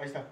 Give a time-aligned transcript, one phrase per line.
[0.00, 0.24] Ahí está.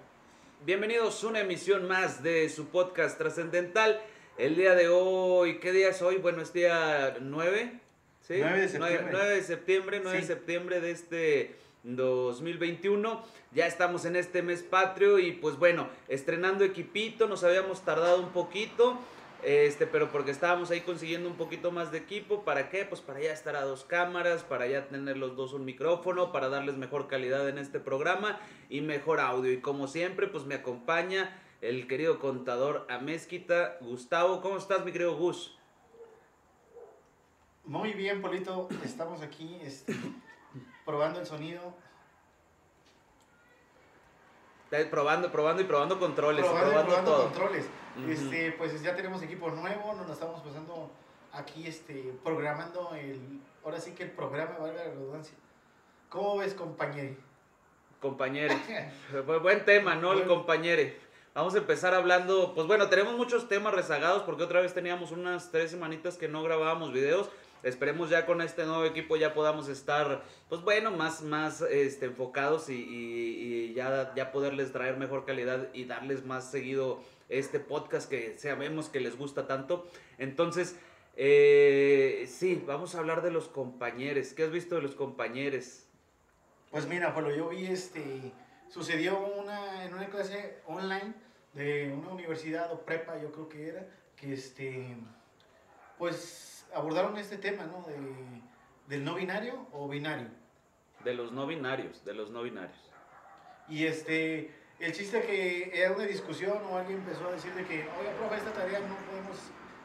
[0.65, 4.01] Bienvenidos a una emisión más de su podcast trascendental.
[4.35, 6.17] El día de hoy, ¿qué día es hoy?
[6.17, 7.79] Bueno, es día 9.
[8.21, 8.33] ¿sí?
[8.39, 9.09] 9 de septiembre.
[9.11, 13.23] 9, de septiembre, 9 de septiembre de este 2021.
[13.51, 18.29] Ya estamos en este mes patrio y pues bueno, estrenando equipito, nos habíamos tardado un
[18.29, 18.97] poquito.
[19.43, 22.83] Este, pero porque estábamos ahí consiguiendo un poquito más de equipo, ¿para qué?
[22.83, 26.49] Pues para ya estar a dos cámaras, para ya tener los dos un micrófono, para
[26.49, 29.51] darles mejor calidad en este programa y mejor audio.
[29.51, 34.41] Y como siempre, pues me acompaña el querido contador Amezquita, Gustavo.
[34.41, 35.57] ¿Cómo estás, mi querido Gus?
[37.63, 38.67] Muy bien, Polito.
[38.83, 39.93] Estamos aquí este,
[40.85, 41.75] probando el sonido.
[44.91, 47.23] Probando, probando y probando controles, Probando, y probando, todo.
[47.25, 47.65] controles.
[48.07, 50.91] Este, pues ya tenemos equipo nuevo, nos lo estamos pasando
[51.33, 53.19] aquí este, programando el.
[53.65, 55.35] Ahora sí que el programa, valga la redundancia.
[56.09, 57.15] ¿Cómo ves, compañero?
[57.99, 58.55] Compañere.
[59.27, 60.11] Bu- Buen tema, ¿no?
[60.13, 60.35] El Bueno.
[60.35, 60.97] compañere.
[61.33, 65.51] Vamos a empezar hablando, pues bueno, tenemos muchos temas rezagados porque otra vez teníamos unas
[65.51, 67.29] tres semanitas que no grabábamos videos.
[67.63, 72.69] Esperemos ya con este nuevo equipo ya podamos estar, pues bueno, más, más este, enfocados
[72.69, 78.89] y, ya, ya poderles traer mejor calidad y darles más seguido este podcast que sabemos
[78.89, 79.87] que les gusta tanto.
[80.17, 80.77] Entonces,
[81.17, 84.33] eh, sí, vamos a hablar de los compañeros.
[84.33, 85.83] ¿Qué has visto de los compañeros?
[86.71, 88.31] Pues mira, Polo, yo vi este.
[88.69, 91.13] Sucedió una, en una clase online
[91.53, 94.95] de una universidad o prepa, yo creo que era, que este.
[95.97, 97.83] Pues abordaron este tema, ¿no?
[97.83, 97.95] De,
[98.87, 100.29] del no binario o binario.
[101.03, 102.91] De los no binarios, de los no binarios.
[103.69, 107.87] Y este, el chiste que era una discusión o alguien empezó a decir de que,
[107.99, 109.37] oye, profe, esta tarea no podemos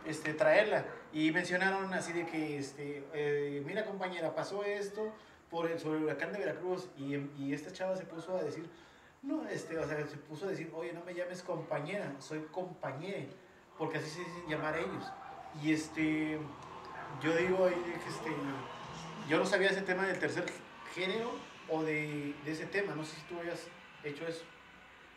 [0.07, 0.85] este, traerla.
[1.13, 5.13] Y mencionaron así de que, este, eh, mira compañera, pasó esto
[5.51, 8.69] por el, sobre el huracán de Veracruz y, y esta chava se puso a decir,
[9.23, 13.29] no, este, o sea, se puso a decir, oye, no me llames compañera, soy compañere,
[13.79, 15.05] porque así se dicen llamar ellos.
[15.63, 16.39] Y este,
[17.23, 18.31] yo digo de que este,
[19.29, 20.45] yo no sabía ese tema del tercer
[20.95, 21.33] género
[21.69, 23.67] o de, ese tema, no sé si tú hayas
[24.03, 24.45] hecho eso.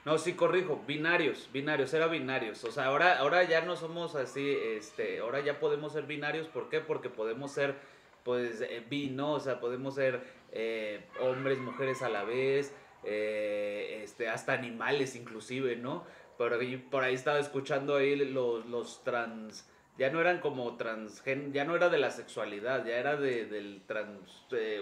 [0.05, 2.63] No, sí, corrijo, binarios, binarios, era binarios.
[2.63, 6.69] O sea, ahora, ahora ya no somos así, este, ahora ya podemos ser binarios, ¿por
[6.69, 6.79] qué?
[6.79, 7.75] Porque podemos ser,
[8.23, 9.33] pues, eh, bi, ¿no?
[9.33, 10.21] O sea, podemos ser
[10.53, 16.05] eh, hombres, mujeres a la vez, eh, este, hasta animales inclusive, ¿no?
[16.37, 21.53] Por ahí, por ahí estaba escuchando ahí los, los trans, ya no eran como transgen,
[21.53, 24.79] ya no era de la sexualidad, ya era de, del trans eh,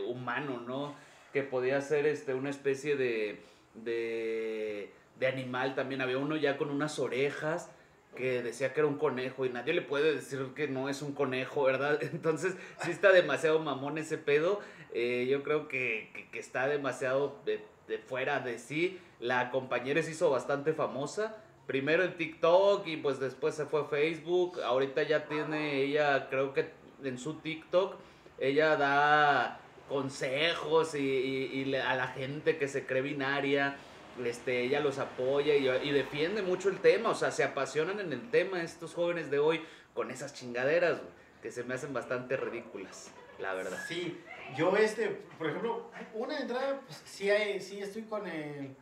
[0.65, 0.95] ¿no?
[1.33, 3.41] Que podía ser este, una especie de,
[3.75, 6.01] de, de animal también.
[6.01, 7.71] Había uno ya con unas orejas
[8.15, 11.13] que decía que era un conejo y nadie le puede decir que no es un
[11.13, 11.99] conejo, ¿verdad?
[12.01, 14.61] Entonces, sí está demasiado mamón ese pedo.
[14.93, 18.99] Eh, yo creo que, que- que está demasiado de, de fuera de sí.
[19.19, 21.41] La compañera se hizo bastante famosa.
[21.67, 24.61] Primero en TikTok y pues después se fue a Facebook.
[24.61, 26.69] Ahorita ya tiene ella, creo que
[27.03, 27.95] en su TikTok,
[28.39, 29.59] ella da
[29.89, 33.77] consejos y, a la gente que se cree binaria.
[34.23, 38.29] Este, ella los apoya y, defiende mucho el tema, o sea, se apasionan en el
[38.31, 39.61] tema estos jóvenes de hoy
[39.93, 41.01] con esas chingaderas,
[41.41, 43.77] que se me hacen bastante ridículas, la verdad.
[43.89, 44.17] Sí,
[44.55, 48.75] yo este, por ejemplo, una entrada, pues sí, hay- sí estoy con el,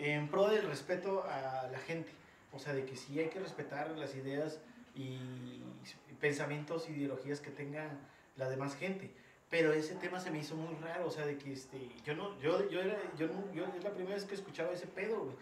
[0.00, 2.10] en pro del respeto a la gente.
[2.52, 4.60] O sea, de que sí hay que respetar las ideas
[4.96, 5.18] y
[6.20, 7.88] pensamientos, ideologías que tenga
[8.36, 9.10] la demás gente.
[9.50, 12.40] Pero ese tema se me hizo muy raro, o sea, de que este, yo no,
[12.40, 15.36] yo, yo era, yo no, yo es la primera vez que escuchaba ese pedo, güey.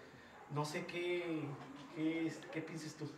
[0.55, 1.43] No sé qué,
[1.95, 3.11] qué, qué piensas tú.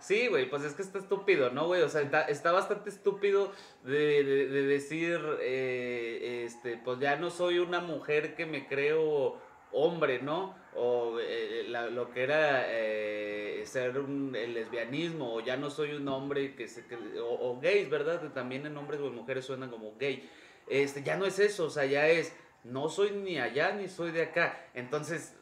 [0.00, 1.82] Sí, güey, pues es que está estúpido, ¿no, güey?
[1.82, 3.52] O sea, está, está bastante estúpido
[3.84, 9.38] de, de- de decir, eh, este, pues ya no soy una mujer que me creo
[9.70, 10.56] hombre, ¿no?
[10.74, 15.92] O eh, la- lo que era eh, ser un, el lesbianismo, o ya no soy
[15.92, 16.86] un hombre que se...
[16.86, 18.20] que- o, o gays, ¿verdad?
[18.22, 20.28] Que También en hombres o en mujeres suenan como gay.
[20.68, 22.34] Este, ya no es eso, o sea, ya es
[22.64, 24.56] no soy ni allá ni soy de acá.
[24.74, 25.34] Entonces,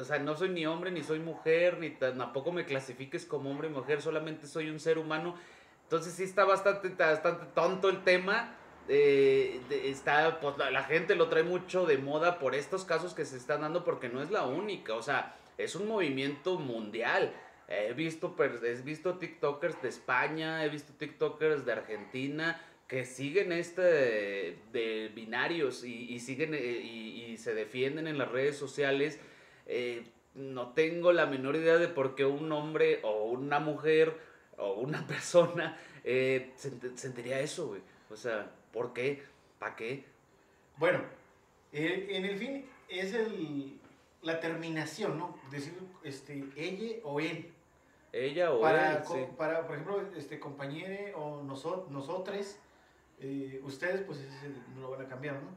[0.00, 3.50] o sea, no soy ni hombre ni soy mujer, ni ta- tampoco me clasifiques como
[3.50, 5.36] hombre y mujer, solamente soy un ser humano.
[5.84, 8.56] Entonces sí está bastante, ta- bastante tonto el tema.
[8.88, 13.36] Eh, está, pues la, gente lo trae mucho de moda por estos casos que se
[13.36, 17.32] están dando porque no es la única, o sea, es un movimiento mundial.
[17.68, 23.80] He visto, he visto TikTokers de España, he visto TikTokers de Argentina que siguen este
[23.80, 29.18] de, binarios y, siguen eh, y, y se defienden en las redes sociales.
[29.66, 30.04] Eh,
[30.34, 34.14] no tengo la menor idea de por qué un hombre o una mujer
[34.58, 37.80] o una persona sent- sentiría eso, güey.
[38.10, 39.22] O sea, ¿por qué?
[39.58, 40.04] ¿Para qué?
[40.76, 41.00] Bueno,
[41.72, 43.78] eh, en el fin es el,
[44.22, 45.38] la terminación, ¿no?
[45.50, 47.50] Decir, este, ella o él.
[48.12, 49.20] Ella o para, él, co- sí.
[49.36, 52.56] para, por ejemplo, este, compañere o noso- nosotros,
[53.20, 55.50] eh, ustedes, pues ese no lo van a cambiar, ¿no?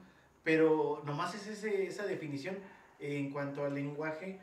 [0.43, 2.57] Pero nomás es ese, esa definición
[3.00, 4.39] en cuanto al lenguaje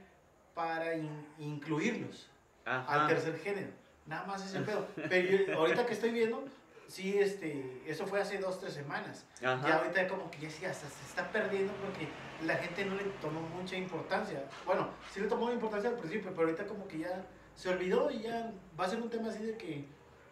[0.55, 2.29] para in- incluirlos
[2.65, 3.03] Ajá.
[3.03, 3.71] al tercer género.
[4.07, 4.87] Nada más ese pedo.
[5.09, 6.45] Pero yo- ahorita que estoy viendo,
[6.95, 9.27] sí, este, eso fue hace dos, tres semanas.
[9.45, 9.69] Ajá.
[9.69, 12.07] Ya ahorita como que ya sí, hasta se está perdiendo porque
[12.47, 14.45] la gente no le tomó mucha importancia.
[14.65, 17.27] Bueno, sí le tomó importancia al principio, pero ahorita como que ya
[17.57, 19.85] se olvidó y ya va a ser un tema así de que,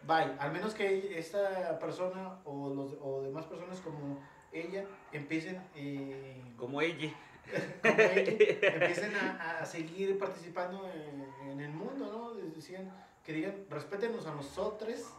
[0.07, 4.21] bye, al menos que esta persona o, los, o demás personas como
[4.53, 7.11] ella empiecen, eh, Como ella.
[7.81, 12.33] como ella, empiecen a, a seguir participando en, en el mundo, ¿no?
[12.55, 12.89] Decían
[13.25, 15.13] que digan, respétenos a nosotros,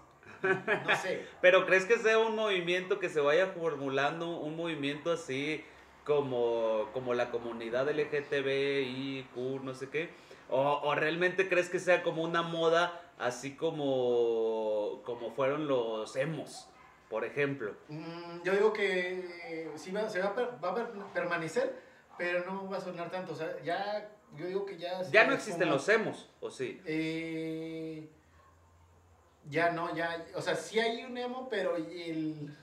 [0.45, 1.25] no sé.
[1.41, 5.65] Pero ¿crees que sea un movimiento que se vaya formulando, un movimiento así
[6.05, 10.11] como, como la comunidad LGTBIQ, no sé qué?
[10.51, 16.69] O, o realmente crees que sea como una moda así como, como fueron los emos,
[17.09, 17.75] por ejemplo?
[17.89, 21.75] Mm, yo digo que sí va, se va a, per- va a per- permanecer,
[22.19, 23.33] pero no va a sonar tanto.
[23.33, 25.03] O sea, ya, yo digo que ya...
[25.05, 26.81] Ya no existen como, los emos, ¿o sí?
[26.85, 28.09] eh,
[29.51, 30.25] ya no, ya...
[30.35, 32.55] O sea, sí hay un emo, pero el...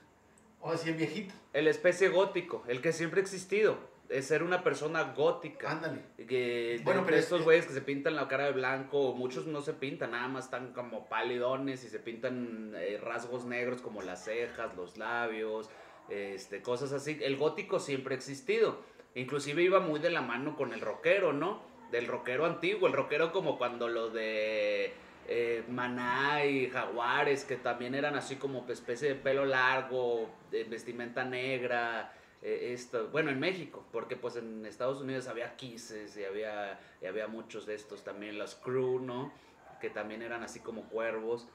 [0.62, 1.34] O sea, el viejito.
[1.54, 3.78] El especie gótico, el que siempre ha existido,
[4.10, 5.72] es ser una persona gótica.
[5.72, 6.02] Ándale.
[6.28, 9.48] Que Bueno, pero es- estos es- güeyes que se pintan la cara de blanco, muchos
[9.48, 14.02] no se pintan, nada más están como palidones y se pintan eh, rasgos negros como
[14.02, 15.70] las cejas, los labios,
[16.10, 17.18] este, cosas así.
[17.22, 18.80] El gótico siempre ha existido.
[19.16, 21.62] Inclusive iba muy de la mano con el rockero, ¿no?
[21.92, 24.94] Del rockero antiguo, el rockero como cuando lo de
[25.28, 31.24] eh, Maná y Jaguares, que también eran así como especie de pelo largo, de vestimenta
[31.24, 36.80] negra, eh, esto, bueno, en México, porque pues en Estados Unidos había Kisses y había,
[37.02, 39.32] y había muchos de estos también, los Crew, ¿no?
[39.80, 41.48] Que también eran así como cuervos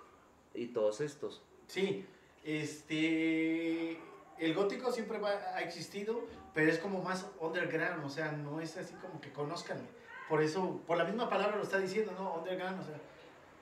[0.55, 1.43] y todos estos.
[1.67, 2.07] Sí,
[2.45, 3.99] este...
[4.39, 8.93] El gótico siempre ha existido, pero es como más underground, o sea, no es así
[8.97, 9.79] como que conozcan.
[10.29, 12.35] Por eso, por la misma palabra lo está diciendo, ¿no?
[12.35, 13.01] Underground, o sea,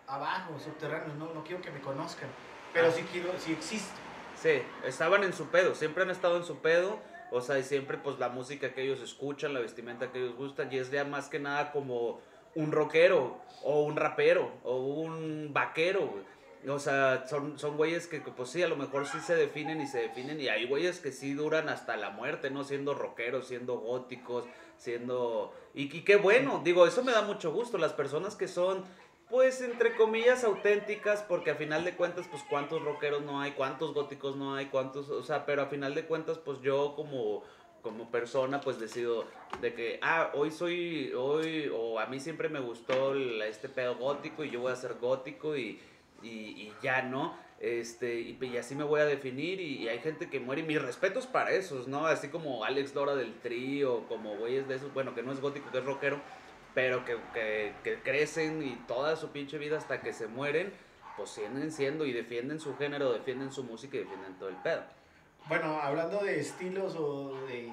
[0.06, 2.28] abajo, subterráneo, no, no quiero que me conozcan,
[2.72, 2.92] pero Ah.
[2.94, 3.92] sí quiero, sí existe.
[4.36, 6.98] Sí, estaban en su pedo, siempre han estado en su pedo,
[7.30, 10.72] o sea, y siempre pues la música que ellos escuchan, la vestimenta que ellos gustan,
[10.72, 12.20] y es ya más que nada como
[12.54, 16.12] un rockero, o un rapero, o un vaquero.
[16.66, 19.80] O sea, son, son güeyes que, que, pues sí, a lo mejor sí se definen
[19.82, 22.64] y se definen, y hay güeyes que sí duran hasta la muerte, ¿no?
[22.64, 24.44] Siendo rockeros, siendo góticos,
[24.78, 25.52] siendo...
[25.74, 28.84] Y, y qué bueno, digo, eso me da mucho gusto, las personas que son
[29.28, 33.94] pues entre comillas auténticas, porque a final de cuentas, pues cuántos rockeros no hay, cuántos
[33.94, 37.42] góticos no hay, cuántos, o sea, pero a final de cuentas, pues yo como,
[37.82, 39.26] como persona, pues decido
[39.60, 44.44] de que, ah, hoy soy, hoy, o a mí siempre me gustó este pedo gótico
[44.44, 45.80] y yo voy a ser gótico y,
[46.22, 47.36] y, ya, ¿no?
[47.60, 51.26] Este, y, así me voy a definir y, hay gente que muere y mis respetos
[51.26, 52.06] para esos, ¿no?
[52.06, 55.40] Así como Alex Lora del Tri o como güeyes de esos, bueno, que no es
[55.40, 56.20] gótico, que es rockero,
[56.74, 60.72] pero que, que, que crecen y toda su pinche vida hasta que se mueren,
[61.16, 64.82] pues siguen siendo y defienden su género, defienden su música y defienden todo el pedo.
[65.48, 67.70] Bueno, hablando de estilos o de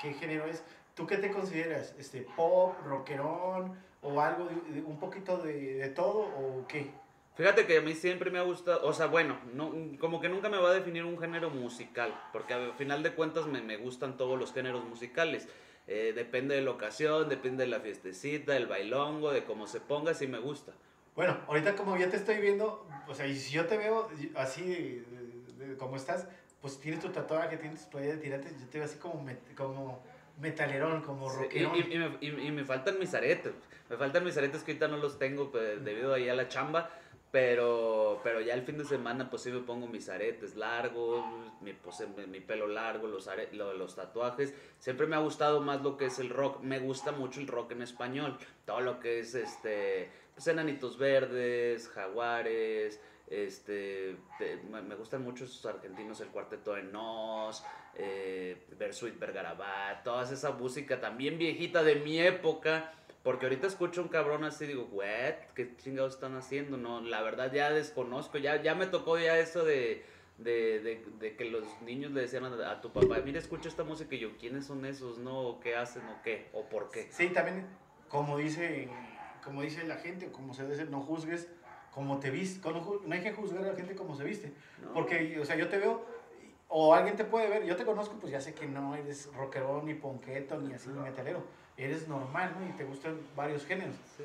[0.00, 0.62] qué género es,
[0.94, 1.94] ¿tú qué te consideras?
[1.98, 6.90] Este, ¿Pop, rockerón o algo, de- de- un poquito de, de todo o qué?
[7.34, 10.50] Fíjate que a mí siempre me ha gustado, o sea, bueno, no, como que nunca
[10.50, 14.18] me va a definir un género musical, porque al final de cuentas me, me gustan
[14.18, 15.48] todos los géneros musicales.
[15.88, 20.14] Eh, depende de la ocasión, depende de la fiestecita, del bailongo, de cómo se ponga,
[20.14, 20.72] si me gusta.
[21.16, 24.62] Bueno, ahorita como ya te estoy viendo, o sea, y si yo te veo así
[24.62, 25.02] de,
[25.58, 26.26] de- de como estás,
[26.60, 29.54] pues tienes tu tatuaje, tienes tu playa de tirantes, yo te veo así como, met-
[29.56, 30.02] como
[30.40, 31.76] metalerón, como Sí, rockerón.
[31.76, 33.52] y, y- y me, y- y me faltan mis aretes.
[33.90, 36.88] Me faltan mis aretes que ahorita no los tengo pues, debido ahí a la chamba.
[37.32, 41.24] Pero, pero ya el fin de semana pues sí me pongo mis aretes largos,
[41.62, 44.54] mi, pues, mi, pelo largo, los, are- lo- los tatuajes.
[44.78, 46.60] Siempre me ha gustado más lo que es el rock.
[46.60, 48.36] Me gusta mucho el rock en español.
[48.66, 55.64] Todo lo que es este, pues Enanitos Verdes, Jaguares, este, te- me, gustan mucho esos
[55.64, 62.18] argentinos, el Cuarteto de Nos, eh, Bersuit Vergarabat, toda esa música también viejita de mi
[62.20, 62.92] época.
[63.22, 66.76] Porque ahorita escucho un cabrón así, digo, what, ¿qué chingados están haciendo?
[66.76, 70.04] No, la verdad ya desconozco, ya, ya me tocó ya eso de,
[70.38, 73.84] de, de, de que los niños le decían a, a tu papá, mira, escucha esta
[73.84, 75.18] música y yo, ¿quiénes son esos?
[75.18, 75.38] ¿No?
[75.40, 76.02] ¿O ¿Qué hacen?
[76.08, 76.48] ¿O qué?
[76.52, 77.08] ¿O por qué?
[77.12, 77.66] Sí, también,
[78.08, 78.88] como dice,
[79.44, 81.48] como dice la gente, como se dice, no juzgues
[81.92, 82.68] como te viste.
[82.68, 84.52] No, hay que juzgar a la gente como se viste.
[84.82, 84.92] ¿no?
[84.94, 86.04] Porque, o sea, yo te veo,
[86.68, 89.86] o alguien te puede ver, yo te conozco, pues ya sé que no eres rockerón,
[89.86, 91.44] ni ponqueto, ni así, ni metalero.
[91.84, 92.68] Eres normal, ¿no?
[92.68, 93.94] Y te gustan varios géneros.
[94.16, 94.24] Sí.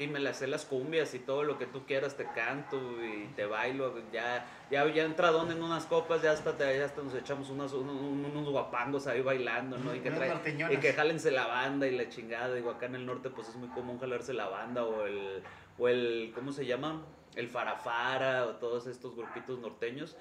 [0.00, 3.26] Y me las sé las cumbias y todo lo que tú quieras, te canto y
[3.34, 3.92] te bailo.
[4.12, 7.96] Ya, ya, ya entradón en unas copas, ya hasta, ya hasta nos echamos unos, unos,
[8.00, 9.92] unos guapangos ahí bailando, ¿no?
[9.92, 12.54] Y que, trae- y que jálense la banda y la chingada.
[12.54, 15.42] Digo, acá en el norte pues es muy común jalarse la banda o el,
[15.78, 17.02] o el ¿cómo se llama?
[17.34, 20.16] El farafara o todos estos grupitos norteños.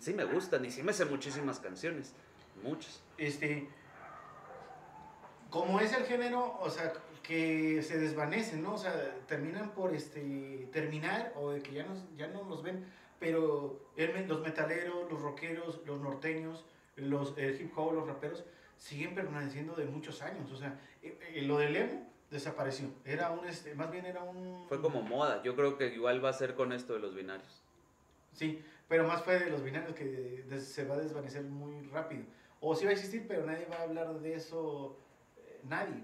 [0.00, 2.12] Sí me gustan y sí me sé muchísimas canciones.
[2.64, 3.00] Muchas.
[3.18, 3.68] Este,
[5.52, 8.74] como es el género, o sea, que se desvanecen, ¿no?
[8.74, 8.92] O sea,
[9.28, 12.86] terminan por este, terminar o de que ya, nos, ya no los ven,
[13.20, 16.64] pero el los metaleros, los rockeros, los norteños,
[16.96, 18.44] los el hip hop, los raperos,
[18.78, 20.50] siguen permaneciendo de muchos años.
[20.50, 22.88] O sea, eh, eh, lo del emo desapareció.
[23.04, 24.64] Era un, este, más bien era un...
[24.68, 25.42] Fue como moda.
[25.42, 27.62] Yo creo que igual va a ser con esto de los binarios.
[28.32, 32.24] Sí, pero más fue de los binarios que se va a desvanecer muy rápido.
[32.60, 34.96] O sí va a existir, pero nadie va a hablar de eso,
[35.68, 36.02] nadie.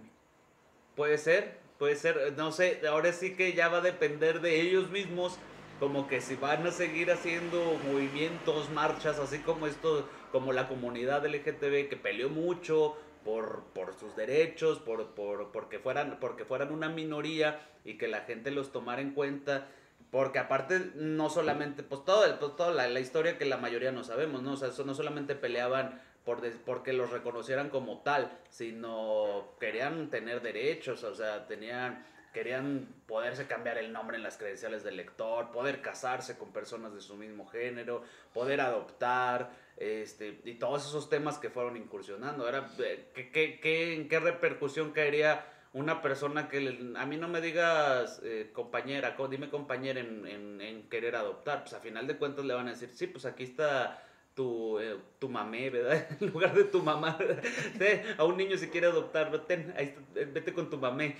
[0.94, 4.90] Puede ser, puede ser, no sé, ahora sí que ya va a depender de ellos
[4.90, 5.38] mismos,
[5.78, 11.24] como que si van a seguir haciendo movimientos, marchas, así como esto, como la comunidad
[11.24, 16.88] LGTB que peleó mucho por, por sus derechos, por, por, porque, fueran, porque fueran una
[16.88, 19.68] minoría y que la gente los tomara en cuenta.
[20.10, 24.04] Porque aparte, no solamente, pues, todo, pues, toda la, la historia que la mayoría no
[24.04, 24.52] sabemos, ¿no?
[24.52, 30.08] O sea, eso no solamente peleaban por des- porque los reconocieran como tal, sino querían
[30.10, 35.50] tener derechos, o sea, tenían, querían poderse cambiar el nombre en las credenciales del lector,
[35.52, 41.38] poder casarse con personas de su mismo género, poder adoptar, este, y todos esos temas
[41.38, 42.48] que fueron incursionando.
[42.48, 45.44] Era, eh, ¿qué, qué, qué- en qué repercusión caería
[45.75, 50.26] una persona que le- a mí no me digas eh, compañera, co- dime compañera en,
[50.26, 51.62] en, en querer adoptar?
[51.62, 54.02] Pues a final de cuentas le van a decir, sí, pues aquí está
[54.34, 56.06] tu, eh, tu mamé, ¿verdad?
[56.20, 57.18] En lugar de tu mamá,
[57.78, 61.16] Ve, a un niño si quiere adoptar, vete, ahí está, eh, vete con tu mamé.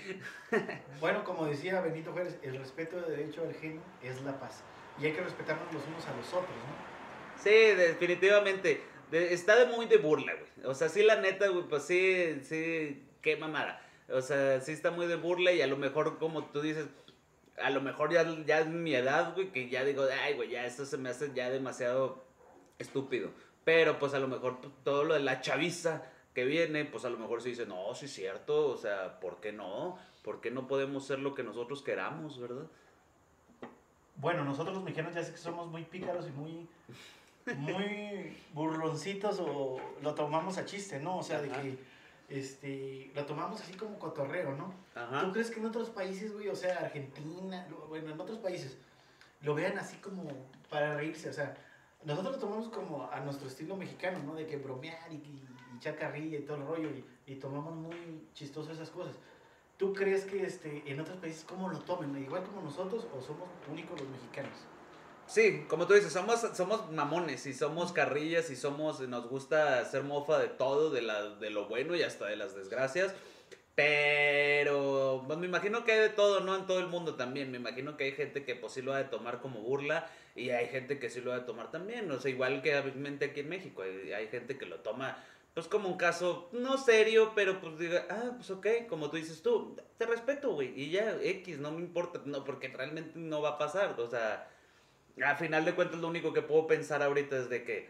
[0.99, 4.63] Bueno, como decía Benito Juárez, el respeto de derecho al género es la paz.
[4.99, 7.41] Y hay que respetarnos los unos a los otros, ¿no?
[7.41, 8.81] Sí, definitivamente.
[9.11, 10.65] De- está de muy de burla, güey.
[10.69, 13.81] O sea, sí, la neta, güey, pues sí, sí, qué mamada.
[14.11, 16.87] O sea, sí está muy de burla y a lo mejor, como tú dices,
[17.61, 20.65] a lo mejor ya, ya es mi edad, güey, que ya digo, ay, güey, ya
[20.65, 22.23] esto se me hace ya demasiado
[22.77, 23.31] estúpido.
[23.63, 27.09] Pero pues a lo mejor pues, todo lo de la chaviza que viene, pues a
[27.09, 29.97] lo mejor se dice, no, sí es cierto, o sea, ¿por qué no?
[30.23, 32.65] ¿Por qué no podemos ser lo que nosotros queramos, verdad?
[34.15, 36.67] Bueno, nosotros los mexicanos ya sé que somos muy pícaros y muy,
[37.57, 41.19] muy burloncitos o lo tomamos a chiste, ¿no?
[41.19, 41.77] O sea, de que
[42.29, 44.73] este, lo tomamos así como cotorreo, ¿no?
[44.93, 45.31] ¿Tú Ajá.
[45.31, 48.77] crees que en otros países, güey, o sea, Argentina, bueno, en otros países,
[49.41, 50.27] lo vean así como
[50.69, 51.29] para reírse?
[51.29, 51.55] O sea,
[52.03, 54.35] nosotros lo tomamos como a nuestro estilo mexicano, ¿no?
[54.35, 57.73] De que bromear y, y, y echar carrilla y todo el rollo y, y tomamos
[57.75, 59.15] muy chistoso esas cosas.
[59.77, 62.15] ¿Tú crees que este, en otros países cómo lo tomen?
[62.21, 64.57] ¿Igual como nosotros o somos únicos los mexicanos?
[65.29, 70.01] Sí, como tú dices, somos, somos mamones y somos carrillas y somos, nos gusta hacer
[70.01, 73.13] mofa de todo, de, la, de lo bueno y hasta de las desgracias.
[73.75, 76.55] Pero, pues me imagino que hay de todo, ¿no?
[76.55, 77.51] En todo el mundo también.
[77.51, 80.49] Me imagino que hay gente que pues sí lo ha de tomar como burla y
[80.49, 82.09] hay gente que sí lo ha de tomar también.
[82.09, 83.83] O sea, igual que obviamente aquí en México.
[83.83, 88.05] Hay, hay gente que lo toma pues como un caso no serio, pero pues diga,
[88.09, 90.73] ah, pues ok, como tú dices tú, te respeto, güey.
[90.75, 93.99] Y ya, X, no me importa, no, porque realmente no va a pasar.
[93.99, 94.49] O sea,
[95.25, 97.89] a final de cuentas lo único que puedo pensar ahorita es de que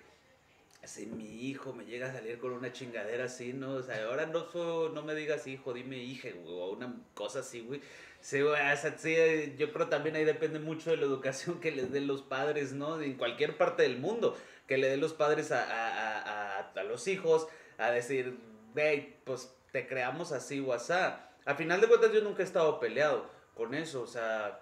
[0.84, 3.74] si mi hijo me llega a salir con una chingadera así, ¿no?
[3.76, 7.40] O sea, ahora no, fue- no me digas hijo, dime hija, güey, o una cosa
[7.40, 7.82] así, güey.
[8.22, 9.16] Sí, güey, o sea, sí,
[9.58, 13.02] yo creo también ahí depende mucho de la educación que les den los padres, ¿no?
[13.02, 16.84] En cualquier parte del mundo, que le den los padres a, a, a, a- a
[16.84, 18.38] los hijos, a decir,
[18.76, 21.30] hey, pues te creamos así o asá.
[21.46, 24.62] A final de cuentas yo nunca he estado peleado con eso, o sea,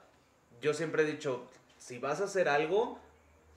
[0.62, 1.48] yo siempre he dicho,
[1.88, 3.00] si vas a hacer algo,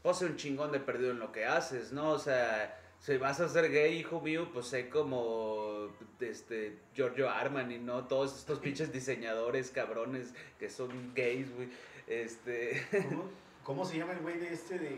[0.04, 2.10] pues sé un chingón de perdido en lo que haces, ¿no?
[2.10, 5.88] O sea, si vas a ser gay, hijo mío, pues sé como
[6.20, 8.06] este Giorgio Armani, ¿no?
[8.06, 11.70] Todos estos pinches diseñadores cabrones que son gays, güey.
[12.06, 12.87] Este.
[13.08, 13.25] ¿Cómo,
[13.64, 14.96] cómo se llama el güey de este de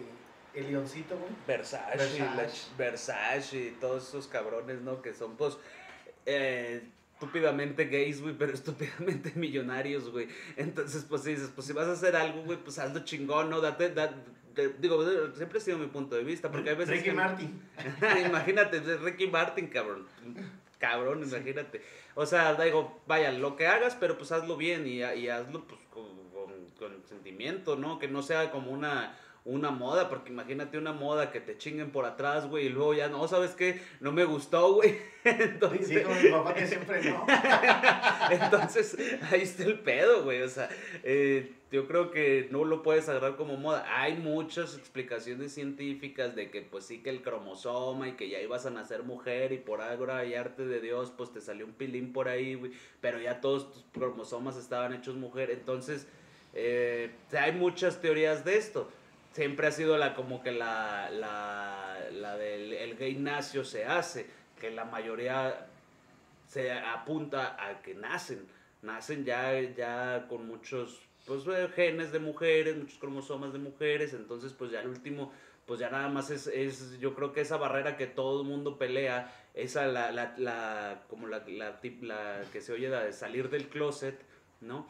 [0.52, 1.32] El Leoncito, güey?
[1.46, 1.96] Versace,
[2.76, 3.72] Versace.
[3.72, 5.00] la todos esos cabrones, ¿no?
[5.00, 5.56] Que son, pues,
[6.26, 6.86] eh,
[7.22, 10.28] estúpidamente gays, güey, pero estúpidamente millonarios, güey.
[10.56, 13.60] Entonces, pues, dices, pues, si vas a hacer algo, güey, pues, hazlo chingón, ¿no?
[13.60, 14.14] Date, da-
[14.54, 15.02] de- digo,
[15.34, 17.12] siempre ha sido mi punto de vista, porque hay veces Ricky que...
[17.12, 17.62] Martin.
[18.26, 20.06] imagínate, Ricky Martin, cabrón.
[20.78, 21.80] Cabrón, imagínate.
[22.14, 25.80] O sea, digo, vaya, lo que hagas, pero pues hazlo bien y, y hazlo pues
[25.90, 27.98] con, con- con sentimiento, ¿no?
[28.00, 32.04] Que no sea como una, una moda, porque imagínate una moda que te chinguen por
[32.04, 33.80] atrás, güey, y luego ya no, ¿sabes qué?
[34.00, 34.96] No me gustó, güey.
[35.24, 37.26] Entonces, sí, como mi papá que siempre no.
[38.30, 38.96] Entonces,
[39.30, 40.68] ahí está el pedo, güey, o sea,
[41.02, 43.84] eh, yo creo que no lo puedes agarrar como moda.
[43.88, 48.66] Hay muchas explicaciones científicas de que pues sí que el cromosoma y que ya ibas
[48.66, 52.12] a nacer mujer y por ahora y arte de Dios pues te salió un pilín
[52.12, 56.06] por ahí, güey, pero ya todos tus cromosomas estaban hechos mujer, entonces
[56.52, 58.90] eh, hay muchas teorías de esto
[59.32, 64.26] siempre ha sido la como que la, la, la del el gay nacio se hace,
[64.60, 65.66] que la mayoría
[66.48, 68.46] se apunta a que nacen,
[68.82, 74.52] nacen ya, ya con muchos pues, eh, genes de mujeres, muchos cromosomas de mujeres, entonces
[74.52, 75.32] pues ya el último,
[75.66, 78.76] pues ya nada más es, es yo creo que esa barrera que todo el mundo
[78.76, 83.68] pelea, esa la, la, la como la, la, la que se oye de salir del
[83.68, 84.20] closet,
[84.60, 84.86] ¿no?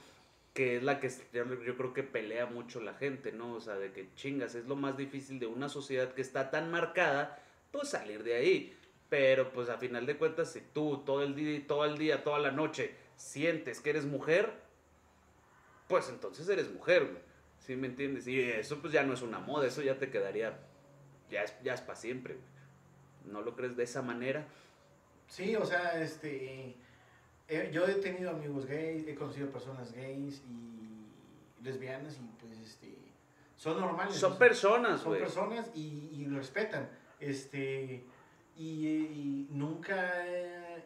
[0.54, 3.54] Que es la que yo, creo que pelea mucho la gente, ¿no?
[3.54, 6.70] O sea, de que chingas, es lo más difícil de una sociedad que está tan
[6.70, 8.78] marcada, pues salir de ahí.
[9.08, 12.38] Pero pues a final de cuentas, si tú todo el día, todo el día, toda
[12.38, 14.52] la noche sientes que eres mujer,
[15.88, 17.22] pues entonces eres mujer, güey.
[17.58, 18.26] ¿Sí me entiendes?
[18.26, 20.58] Y eso pues ya no es una moda, eso ya te quedaría,
[21.30, 23.32] ya es, ya es para siempre, güey.
[23.32, 24.46] ¿No lo crees de esa manera?
[25.28, 26.74] Sí, o sea, este
[27.72, 32.96] yo he tenido amigos gays, he conocido personas gays y lesbianas y pues este
[33.56, 34.16] son normales.
[34.16, 36.88] Son personas, Son personas y, y, lo respetan.
[37.20, 38.02] Este
[38.58, 40.26] y, nunca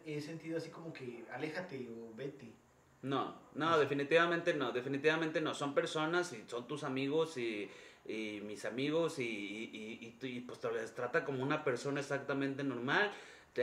[0.05, 2.53] he sentido así como que aléjate o vete.
[3.01, 5.55] No, no, definitivamente no, definitivamente no.
[5.55, 7.71] Son personas y son tus amigos y,
[8.05, 13.11] y mis amigos y, y, y, pues te les trata como una persona exactamente normal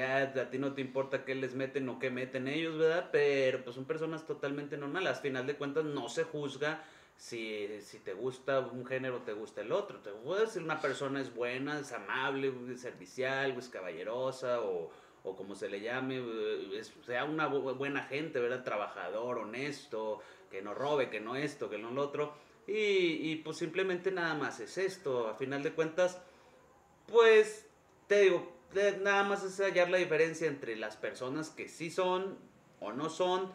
[0.01, 3.09] a ti no te importa qué les meten o qué meten ellos, ¿verdad?
[3.11, 5.09] Pero pues son personas totalmente normales.
[5.09, 6.83] Al final de cuentas no se juzga
[7.15, 9.99] si, si te gusta un género o te gusta el otro.
[9.99, 14.89] Te puede decir una persona es buena, es amable, es servicial, es caballerosa o,
[15.23, 16.21] o como se le llame,
[17.05, 18.63] sea una buena gente, ¿verdad?
[18.63, 22.33] Trabajador, honesto, que no robe, que no esto, que no lo otro.
[22.65, 25.27] Y, y pues simplemente nada más es esto.
[25.27, 26.21] A final de cuentas,
[27.07, 27.67] pues
[28.07, 28.53] te digo,
[29.01, 32.37] nada más es hallar la diferencia entre las personas que sí son
[32.79, 33.51] o no son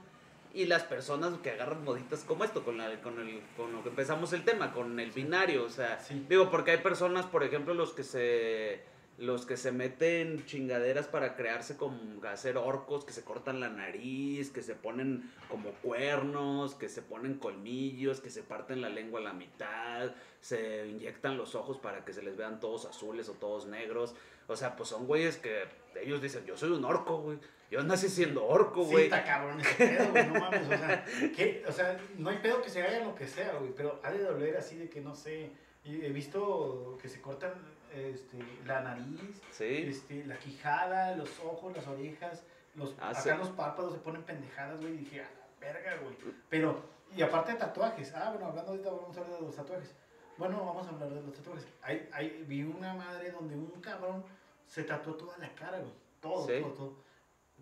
[0.54, 3.90] y las personas que agarran moditas como esto, con, la, con, el, con lo que
[3.90, 5.64] empezamos el tema, con el binario.
[5.64, 8.80] O sea, digo, porque hay personas, por ejemplo, los que se
[9.18, 14.50] los que se meten chingaderas para crearse como hacer orcos, que se cortan la nariz,
[14.50, 19.24] que se ponen como cuernos, que se ponen colmillos, que se parten la lengua a
[19.24, 23.66] la mitad, se inyectan los ojos para que se les vean todos azules o todos
[23.66, 24.14] negros.
[24.46, 25.64] O sea, pues son güeyes que
[26.00, 27.38] ellos dicen, yo soy un orco, güey.
[27.72, 28.96] Yo nací siendo orco, güey.
[28.96, 30.62] Sí, está cabrón ese pedo, güey, no mames.
[30.62, 31.04] O sea,
[31.36, 31.64] ¿qué?
[31.68, 33.72] o sea, no hay pedo que se haga lo que sea, güey.
[33.76, 35.50] Pero ha de doler así de que no sé.
[35.84, 37.52] He visto que se cortan
[37.94, 42.42] este, la nariz, este, la quijada, los ojos, las orejas,
[42.74, 44.94] los, ah, acá los párpados se ponen pendejadas, güey.
[44.94, 45.28] Y dije, ah,
[45.60, 46.16] verga, güey.
[46.48, 46.82] Pero,
[47.16, 48.14] y aparte de tatuajes.
[48.14, 49.94] Ah, bueno, hablando ahorita vamos a hablar de los tatuajes.
[50.36, 51.66] Bueno, vamos a hablar de los tatuajes.
[51.82, 54.24] Hay, hay, vi una madre donde un cabrón
[54.66, 55.92] se tatuó toda la cara, güey.
[56.20, 56.96] Todo, todo, todo.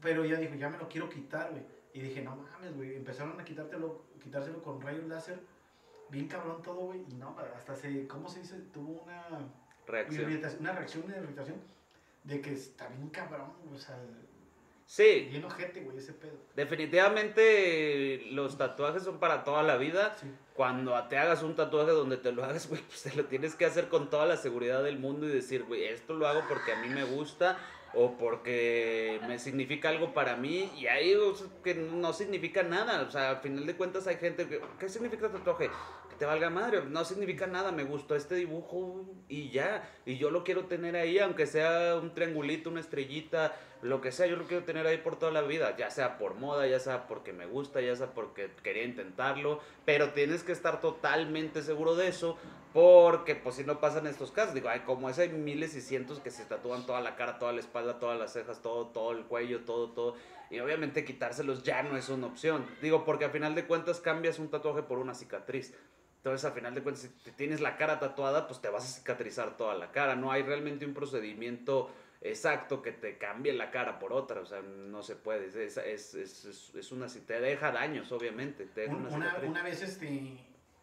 [0.01, 1.65] Pero ella dijo, ya me lo quiero quitar, güey.
[1.95, 2.97] Y dije, no mames, güey.
[2.97, 5.41] Empezaron a quitártelo, quitárselo con rayos láser.
[6.11, 7.05] Bien cabrón todo, güey.
[7.09, 8.59] Y no, hasta se, ¿cómo se dice?
[8.73, 9.39] Tuvo una
[9.87, 10.40] reacción.
[10.61, 11.57] Una reacción, una irritación.
[12.25, 13.96] De que está bien cabrón, o sea.
[14.85, 15.29] Sí.
[15.31, 16.38] Bien ojete, güey, ese pedo.
[16.55, 20.16] Definitivamente los tatuajes son para toda la vida.
[20.55, 23.64] Cuando te hagas un tatuaje donde te lo hagas, güey, pues te lo tienes que
[23.64, 26.81] hacer con toda la seguridad del mundo y decir, güey, esto lo hago porque a
[26.81, 27.59] mí me gusta
[27.94, 31.16] o porque me significa algo para mí y ahí
[31.64, 33.03] que no significa nada.
[33.03, 35.70] O sea, al final de cuentas hay gente que, ¿qué significa tatuaje?
[36.18, 40.44] Te valga madre, no significa nada, me gustó este dibujo y ya, y yo lo
[40.44, 44.64] quiero tener ahí, aunque sea un triangulito, una estrellita, lo que sea, yo lo quiero
[44.64, 47.81] tener ahí por toda la vida, ya sea por moda, ya sea porque me gusta,
[47.81, 52.38] ya sea porque quería intentarlo, pero tienes que estar totalmente seguro de eso,
[52.72, 56.20] porque pues si no pasan estos casos, digo, ay, como es, hay miles y cientos
[56.20, 59.24] que se tatúan toda la cara, toda la espalda, todas las cejas, todo, todo el
[59.24, 60.14] cuello, todo, todo,
[60.50, 64.38] y obviamente quitárselos ya no es una opción, digo, porque al final de cuentas cambias
[64.38, 65.74] un tatuaje por una cicatriz,
[66.27, 68.99] entonces, al final de cuentas, si te tienes la cara tatuada, pues te vas a
[68.99, 70.17] cicatrizar toda la cara.
[70.17, 71.89] No hay realmente un procedimiento
[72.21, 74.41] exacto que te cambie la cara por otra.
[74.41, 75.47] O sea, no se puede.
[75.47, 77.07] Es, es, es, es una...
[77.07, 78.69] Te deja daños, obviamente.
[78.89, 80.37] una, una, vez, este,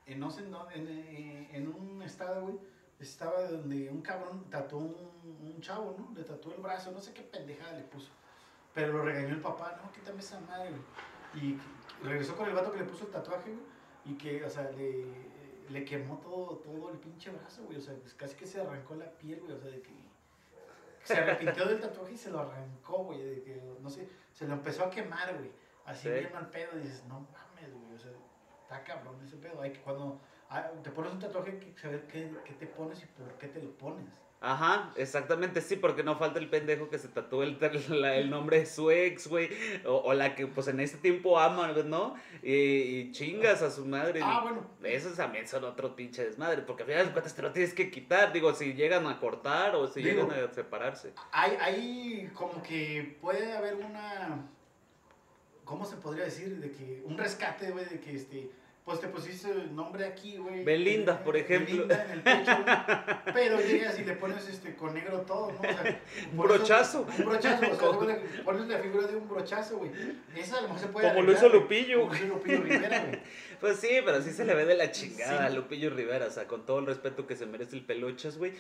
[0.06, 0.44] en, no sé,
[0.76, 2.56] en, eh, en, un estado, güey,
[3.02, 6.18] estaba donde un cabrón tatuó un, un, chavo, ¿no?
[6.18, 8.12] Le tatuó el brazo, no sé qué pendejada le puso.
[8.74, 11.44] Pero lo regañó el papá, no, quítame esa madre, güey.
[11.44, 11.60] Y
[12.02, 13.74] regresó con el vato que le puso el tatuaje, güey.
[14.06, 15.33] Y que, o sea, le
[15.70, 17.78] le quemó todo, todo el pinche brazo, güey.
[17.78, 19.54] O sea, pues casi que se arrancó la piel, güey.
[19.54, 19.94] O sea, de que
[21.04, 23.22] se arrepintió del tatuaje y se lo arrancó, güey.
[23.22, 25.52] De que, no sé, se lo empezó a quemar, güey.
[25.86, 26.14] Así Sí.
[26.14, 26.78] bien mal pedo.
[26.78, 27.96] Y dices, no mames, güey.
[27.96, 28.12] O sea,
[28.62, 29.62] está cabrón ese pedo.
[29.62, 33.02] Hay que cuando ah, te pones un tatuaje, hay que saber qué, qué te pones
[33.04, 34.22] y por qué te lo pones.
[34.46, 37.58] Ajá, exactamente, sí, porque no falta el pendejo que se tatúe el,
[38.02, 39.50] la- el nombre de su ex, güey,
[39.86, 42.16] o, o la que pues en este tiempo ama, ¿no?
[42.44, 44.20] Y, y chingas a su madre.
[44.22, 44.68] Ah, bueno.
[44.84, 47.90] Esos también son otro pinche desmadre, porque al final de cuentas te lo tienes que
[47.90, 51.14] quitar, digo, si llegan a cortar o si Digo, llegan a separarse.
[51.32, 54.46] Hay, hay como que puede haber una.
[55.64, 56.58] ¿Cómo se podría decir?
[56.58, 58.50] De que un rescate, güey, de que este.
[58.86, 60.66] Pues te pusiste el nombre aquí, güey.
[60.66, 61.88] Belinda, por ejemplo.
[61.88, 62.76] Belinda en el pecho, güey.
[63.34, 65.58] Pero llegas y le pones este con negro todo, ¿no?
[65.60, 67.08] O sea, Un eso- brochazo.
[67.18, 69.90] un brochazo, o sea, le pones la figura de un brochazo, güey.
[70.36, 71.08] Esa a lo mejor se puede.
[71.08, 71.62] Como lo arreglar, hizo güey.
[71.62, 73.20] Lupillo, Como hizo Lupillo Rivera, güey.
[73.64, 75.56] Pues sí, pero sí se le ve de la chingada a Sí.
[75.56, 78.52] Lupillo Rivera, o sea, con todo el respeto que se merece el peluchas, güey.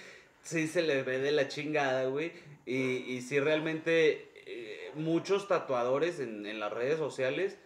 [0.43, 2.31] Sí se le ve de la chingada, güey.
[2.65, 2.75] Y,
[3.13, 7.57] y sí realmente eh, muchos tatuadores en, en las redes sociales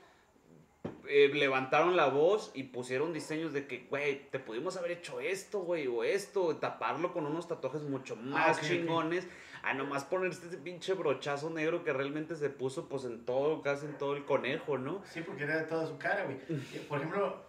[1.09, 5.59] eh, levantaron la voz y pusieron diseños de que, güey, te pudimos haber hecho esto,
[5.59, 8.69] güey, o esto, taparlo con unos tatuajes mucho más ok, ok.
[8.69, 9.27] chingones,
[9.63, 13.85] a nomás ponerse ese pinche brochazo negro que realmente se puso pues en todo, casi
[13.85, 15.01] en todo el conejo, ¿no?
[15.05, 16.37] Sí, porque era toda su cara, güey.
[16.73, 17.43] Eh, Por ejemplo,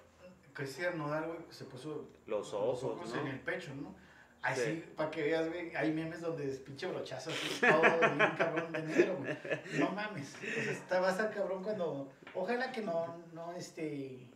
[0.53, 3.21] Cristian Nodal, güey, se puso Los ojos, ¿no?
[3.21, 3.95] en el pecho, ¿no?
[4.43, 4.85] Así, Sí.
[4.97, 8.83] para que veas, güey, hay memes donde es pinche brochazo así, todo bien cabrón de
[8.83, 9.37] negro, güey.
[9.81, 10.35] No mames.
[10.37, 12.13] O sea, está, va a estar cabrón cuando.
[12.35, 14.31] Ojalá que no, no, este.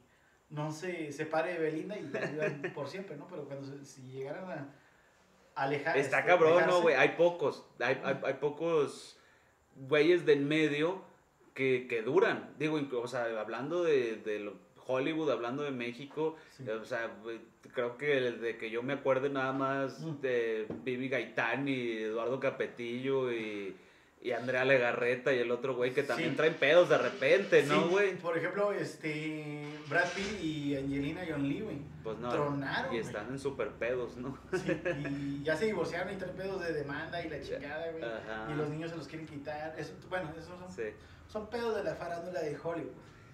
[0.51, 3.27] No se separe de Belinda y vivan por siempre, ¿no?
[3.29, 4.75] Pero cuando se- si llegaran a
[5.55, 5.97] alejar.
[5.97, 6.95] Está este, cabrón, alejarse, ¿no, güey?
[6.97, 7.65] Hay pocos.
[7.81, 9.19] Hay, hay, hay pocos
[9.77, 11.03] güeyes del medio
[11.55, 12.55] que, que duran.
[12.59, 16.69] Digo, o sea, hablando de, de lo- Hollywood, hablando de México, Sí.
[16.69, 17.11] o sea,
[17.75, 20.21] creo que desde que yo me acuerde nada más Mm.
[20.21, 23.77] de Vivi Gaitán y Eduardo Capetillo y,
[24.21, 26.37] y Andrea Legarreta y el otro güey que también Sí.
[26.37, 28.17] traen pedos de repente, ¿no, Sí, güey?
[28.19, 29.65] Por ejemplo, este.
[29.89, 31.79] Brad Pitt y Angelina Jolie, güey.
[32.05, 32.31] Pues no.
[32.31, 34.39] Tronaron, y están en super pedos, ¿no?
[34.53, 34.73] Sí,
[35.41, 38.05] y ya se divorciaron y traen pedos de demanda y la chingada, güey.
[38.53, 39.75] Y los niños se los quieren quitar.
[39.79, 40.69] Eso, bueno, esos son,
[41.29, 42.93] son pedos de la farándula de Hollywood.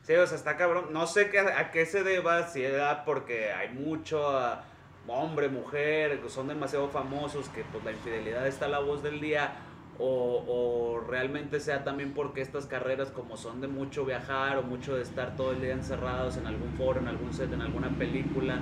[0.09, 0.87] Sí, o sea, está cabrón.
[0.91, 4.65] No sé qué, a qué se deba, si era porque hay mucho ah,
[5.07, 9.21] hombre, mujer, que son demasiado famosos, que pues la infidelidad está a la voz del
[9.21, 9.53] día,
[9.99, 14.97] o, o realmente sea también porque estas carreras como son de mucho viajar o mucho
[14.97, 18.61] de estar todo el día encerrados en algún foro, en algún set, en alguna película,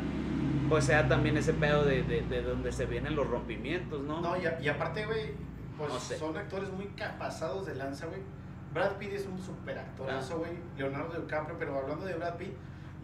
[0.68, 4.20] pues sea también ese pedo de, de, de donde se vienen los rompimientos, ¿no?
[4.20, 5.30] No, y, a- y aparte, güey,
[5.78, 6.18] pues No sé.
[6.18, 8.20] son actores muy capazados de lanza, güey.
[8.72, 10.52] Brad Pitt es un super actorazo, güey.
[10.76, 12.52] Leonardo DiCaprio, pero hablando de Brad Pitt,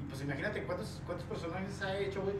[0.01, 2.35] y pues imagínate cuántos, cuántos personajes ha hecho, güey,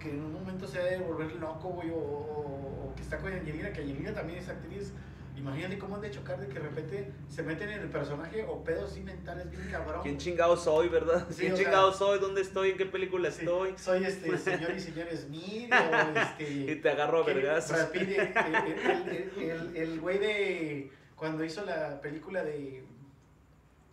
[0.00, 3.18] que en un momento se ha de volver loco, güey, o, o- o que está
[3.18, 4.92] con Angelina, que Angelina también es actriz.
[5.36, 8.64] Imagínate cómo han de chocar de que de repente se meten en el personaje o
[8.64, 10.00] pedos así mentales bien cabrón.
[10.02, 11.26] ¿Quién chingado soy, verdad?
[11.30, 12.18] Sí, ¿Quién sea- chingado soy?
[12.18, 12.70] ¿Dónde estoy?
[12.70, 13.74] ¿En qué película Sí, estoy?
[13.78, 16.50] Soy este señor y señor Smith, o este.
[16.72, 20.90] Y te agarro a Pitt, eh, el- el güey de.
[21.18, 22.82] Cuando hizo la película de.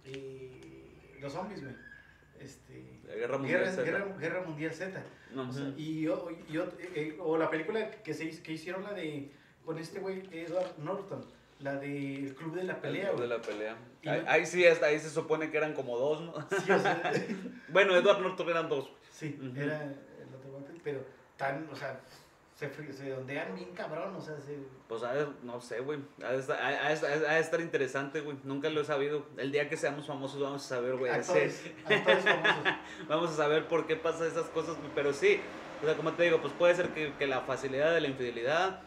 [0.06, 1.76] eh, los zombies, güey.
[2.40, 3.00] Este.
[3.08, 3.84] La Guerra Mundial Guerra, Z.
[3.84, 5.04] Guerra- Guerra Mundial Z.
[5.36, 8.94] O, sea, y, o- y o- eh, o la película que, se, que hicieron, la
[8.94, 9.30] de.
[9.66, 11.26] Con este güey, Edward Norton.
[11.60, 13.30] La de El Club de la Pelea, El güey.
[13.30, 13.78] de la pelea.
[14.28, 16.34] Ahí, sí, hasta ahí se supone que eran como dos, ¿no?
[16.60, 17.12] Sí, o sea,
[17.70, 18.92] bueno, Edward Norton eran dos.
[19.10, 21.04] sí, era el otro pero
[21.38, 22.00] tan, o sea,
[22.56, 26.00] se, se ondean bien cabrón, o sea, se, Pues a ver, no sé, güey.
[26.24, 28.38] Ha de estar, ha- ha de estar- ha de estar interesante, güey.
[28.46, 29.26] Nunca lo he sabido.
[29.38, 31.12] El día que seamos famosos vamos a saber, güey.
[31.12, 32.64] actores, actores famosos.
[33.10, 35.40] Vamos a saber por qué pasa esas cosas, güey, pero sí.
[35.82, 38.82] O sea, como te digo, pues puede ser que, que la facilidad de la infidelidad,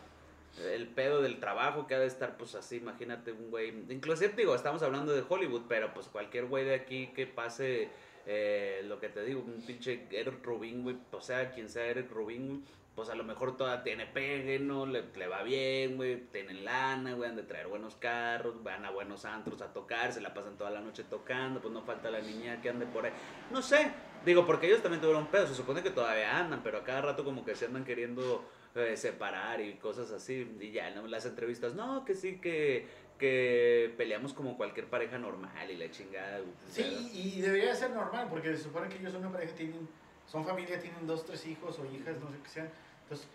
[0.72, 3.68] el pedo del trabajo que ha de estar, pues así, imagínate un güey.
[3.90, 7.90] Inclusive, digo, estamos hablando de Hollywood, pero pues cualquier güey de aquí que pase,
[8.26, 12.10] eh, lo que te digo, un pinche Eric Rubin, güey, o sea, quien sea Eric
[12.10, 12.64] Rubin,
[12.98, 14.84] pues a lo mejor toda tiene pegue, ¿no?
[14.84, 18.90] Le, le va bien, güey, tienen lana, güey, han de traer buenos carros, van a
[18.90, 22.18] buenos antros a tocar, se la pasan toda la noche tocando, pues no falta la
[22.20, 23.12] niña que ande por ahí.
[23.52, 23.92] No sé,
[24.26, 27.22] digo, porque ellos también tuvieron pedo, se supone que todavía andan, pero a cada rato
[27.24, 31.76] como que se andan queriendo eh, separar y cosas así, y ya en las entrevistas,
[31.76, 32.84] no, que sí, que,
[33.16, 36.38] que peleamos como cualquier pareja normal y la chingada.
[36.74, 39.88] pero- Sí, y debería ser normal, porque se supone que ellos son una pareja, tienen,
[40.26, 42.70] son familia, tienen dos, tres hijos o hijas, no sé qué sean.
[43.08, 43.26] Entonces,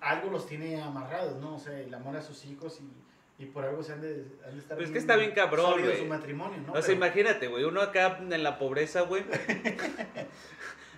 [0.00, 1.54] algo los tiene amarrados, ¿no?
[1.54, 2.78] O sea, el amor a sus hijos
[3.38, 5.32] y, y por algo se han de, han de estar Pues es que está bien
[5.32, 5.98] cabrón, güey.
[5.98, 6.72] su matrimonio, ¿no?
[6.72, 9.24] O sea, Pero- imagínate, güey, uno acá en la pobreza, güey.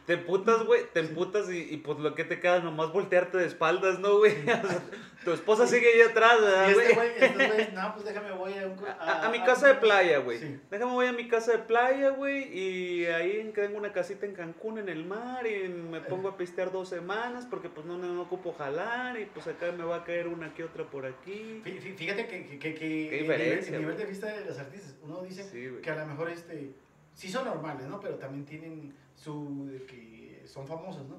[0.06, 3.46] te emputas, güey, te emputas y, y, pues lo que te queda nomás voltearte de
[3.46, 4.34] espaldas, ¿no, güey?
[5.24, 6.86] tu esposa sigue ahí atrás, ¿verdad, güey?
[6.86, 6.94] este
[7.36, 8.76] güey, este no, pues déjame voy a un...
[8.98, 10.38] A, a mi casa de playa, güey.
[10.38, 10.60] Sí.
[10.70, 12.48] Déjame voy a mi casa de playa, güey.
[12.58, 15.46] Y ahí tengo una casita en Cancún, en el mar.
[15.46, 19.18] Y me pongo a pistear dos semanas porque pues no, no, ocupo jalar.
[19.20, 21.62] Y pues acá me va a caer una que otra por aquí.
[21.64, 24.44] Fí- fí- Fíjate que, que, que, que el, nivel, diferencia, el nivel de vista de
[24.44, 26.72] los artistas, uno dice Sí, que a lo mejor este,
[27.14, 28.00] sí son normales, ¿no?
[28.00, 31.16] Pero también tienen su, de que son famosos, ¿no?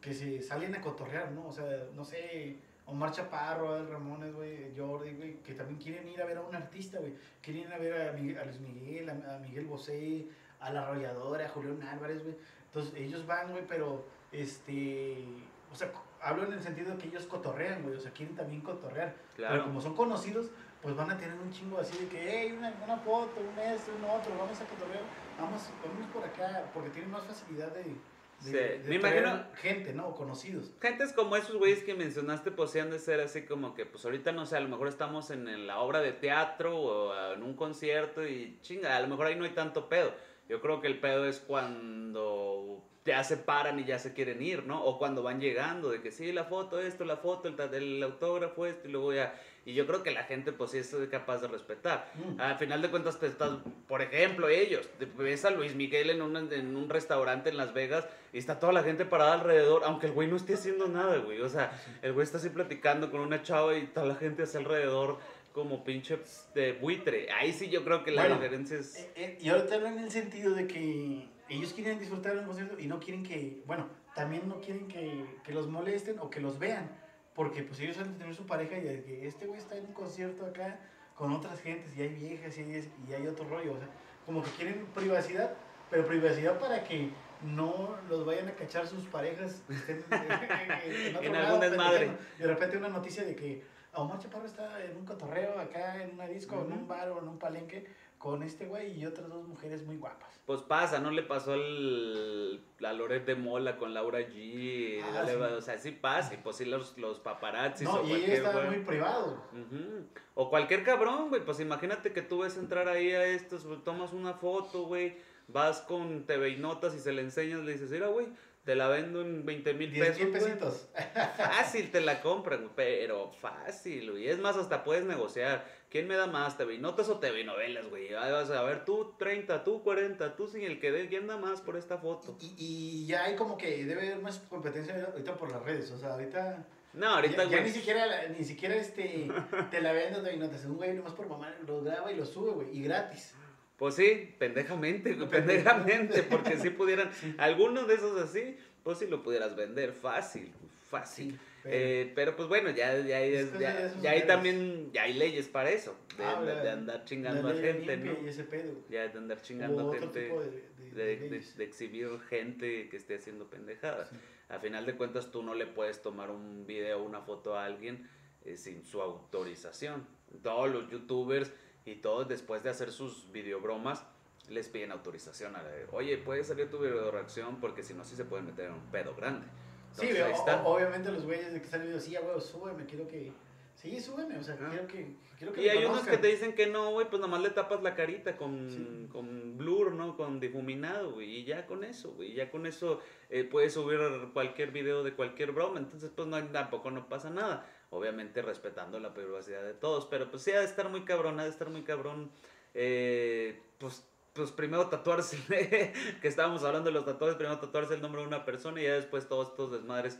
[0.00, 1.46] Que se salen a cotorrear, ¿no?
[1.46, 6.20] O sea, no sé, Omar Chaparro, Adel Ramones, güey, Jordi, güey, que también quieren ir
[6.20, 7.14] a ver a un artista, güey.
[7.40, 10.26] Quieren ir a ver a, Miguel- a Luis Miguel, a, a Miguel Bosé,
[10.60, 12.36] a La Arrolladora, a Julián Álvarez, güey.
[12.66, 15.24] Entonces ellos van, güey, pero, este,
[15.72, 18.62] o sea, hablo en el sentido de que ellos cotorrean, güey, o sea, quieren también
[18.62, 19.14] cotorrear.
[19.36, 19.64] Pero Claro.
[19.64, 20.50] como son conocidos,
[20.80, 23.92] pues van a tener un chingo así de que, hey, una, una foto, un esto,
[23.96, 25.02] un otro, vamos a cotorrear,
[25.40, 27.94] vamos, vamos por acá, porque tienen más facilidad de, de,
[28.40, 30.14] Sí, de me imagino- gente, ¿no?
[30.14, 30.72] Conocidos.
[30.80, 34.32] Gentes como esos güeyes que mencionaste, pues han de ser así como que, pues ahorita
[34.32, 37.54] no sé, a lo mejor estamos en, en la obra de teatro o en un
[37.54, 40.12] concierto y chinga, a lo mejor ahí no hay tanto pedo.
[40.48, 44.64] Yo creo que el pedo es cuando ya se paran y ya se quieren ir,
[44.64, 44.82] ¿no?
[44.84, 48.66] O cuando van llegando, de que sí, la foto, esto, la foto, el, el autógrafo,
[48.66, 49.34] esto, y luego ya.
[49.64, 52.10] Y yo creo que la gente, pues sí es capaz de respetar.
[52.14, 52.40] Mm.
[52.40, 53.50] Al final de cuentas, te estás,
[53.86, 58.06] por ejemplo, ellos, ves a Luis Miguel en un, en un restaurante en Las Vegas
[58.32, 61.40] y está toda la gente parada alrededor, aunque el güey no esté haciendo nada, güey.
[61.40, 64.60] O sea, el güey está así platicando con una chava y toda la gente hacia
[64.60, 65.18] alrededor
[65.52, 66.18] como pinche
[66.54, 67.30] de buitre.
[67.32, 68.96] Ahí sí yo creo que la Bueno, diferencia es...
[68.96, 72.46] Eh, eh, y ahorita hablo en el sentido de que ellos quieren disfrutar de un
[72.46, 76.40] concierto y no quieren que, bueno, también no quieren que, que los molesten o que
[76.40, 76.90] los vean,
[77.34, 79.86] porque pues ellos han de tener su pareja y de que este güey está en
[79.86, 80.80] un concierto acá
[81.14, 83.88] con otras gentes y hay viejas y hay, y hay otro rollo, o sea,
[84.26, 85.54] como que quieren privacidad,
[85.90, 87.10] pero privacidad para que
[87.42, 92.10] no los vayan a cachar sus parejas en, En lado, algún desmadre.
[92.38, 96.26] de repente una noticia de que Omar Chaparro está en un cotorreo acá en una
[96.26, 97.84] disco, en un bar o en un palenque
[98.22, 100.40] con este güey y otras dos mujeres muy guapas.
[100.46, 105.02] Pues pasa, ¿no le pasó al, a Loret de Mola con Laura G?
[105.02, 105.34] Ah, sí.
[105.34, 108.66] O sea, sí pasa, y pues sí los, los paparazzis No, o y está güey.
[108.68, 109.42] muy privado.
[109.52, 110.06] Ujú.
[110.34, 111.44] O cualquier cabrón, güey.
[111.44, 115.16] Pues imagínate que tú ves entrar ahí a estos, tomas una foto, güey.
[115.48, 118.28] Vas con TV y Notas y se le enseñas, le dices, mira, güey,
[118.64, 120.22] te la vendo en 20 mil 10 pesos.
[120.22, 120.42] mil güey".
[120.44, 120.88] pesitos.
[121.36, 124.28] Fácil te la compran, pero fácil, güey.
[124.28, 125.81] Es más, hasta puedes negociar.
[125.92, 128.14] ¿Quién me da más, TV Notas o TV Novelas, güey?
[128.14, 131.36] Ahí vas a ver, tú 30, tú 40, tú sin el que dé, ¿quién da
[131.36, 132.34] más por esta foto?
[132.40, 135.90] Y, y ya hay como que debe haber más competencia ahorita por las redes.
[135.90, 136.66] O sea, ahorita.
[136.94, 137.64] No, ahorita, ya, ya güey.
[137.64, 139.28] ni siquiera, ni siquiera este,
[139.70, 140.64] te la vendo y notas.
[140.64, 142.74] Un güey nomás por mamá lo graba y lo sube, güey.
[142.74, 143.34] Y gratis.
[143.76, 146.14] Pues sí, pendejamente, güey, Pendejamente.
[146.14, 150.54] pendejamente, porque si pudieran, algunos de esos así, pues sí lo pudieras vender fácil,
[150.88, 151.38] fácil.
[151.62, 155.48] Pero- Eh, pero pues bueno, ya, ya, ya, de ya hay también, ya hay leyes
[155.48, 158.12] para eso, de, Ah, de- de andar chingando a gente, ¿no?
[158.24, 158.72] Y ese pedo.
[158.72, 158.84] güey.
[158.90, 162.96] Ya de andar chingando a gente, de, de- de, de de- de exhibir gente que
[162.96, 164.08] esté haciendo pendejadas.
[164.10, 164.16] Sí.
[164.48, 167.64] A final de cuentas tú no le puedes tomar un video o una foto a
[167.64, 168.08] alguien
[168.44, 170.06] eh, sin su autorización.
[170.42, 171.52] Todos los youtubers
[171.84, 174.04] y todos después de hacer sus videobromas
[174.48, 178.04] les piden autorización a la de, oye, puedes salir tu video reacción porque si no
[178.04, 179.46] sí se pueden meter en un pedo grande.
[179.92, 180.62] Sí, ahí o- está.
[180.62, 183.32] o- obviamente los güeyes de que están videos, sí, güey, súbeme, quiero que.
[183.74, 184.68] Sí, súbeme, o sea, Ah.
[184.70, 185.14] quiero que.
[185.38, 187.82] Quiero que Y hay unos que te dicen que no, güey, pues nomás le tapas
[187.82, 189.08] la carita con, Sí.
[189.10, 190.16] con blur, ¿no?
[190.16, 191.38] Con difuminado, güey.
[191.38, 192.32] Y ya con eso, güey.
[192.32, 193.98] Ya con eso eh, puedes subir
[194.32, 195.80] cualquier video de cualquier broma.
[195.80, 197.66] Entonces, pues no, tampoco no pasa nada.
[197.90, 200.06] Obviamente respetando la privacidad de todos.
[200.06, 202.30] Pero pues sí, ha de estar muy cabrón, ha de estar muy cabrón.
[202.74, 205.36] eh, pues, pues primero tatuarse,
[206.20, 208.94] que estábamos hablando de los tatuajes, primero tatuarse el nombre de una persona y ya
[208.94, 210.18] después todos estos desmadres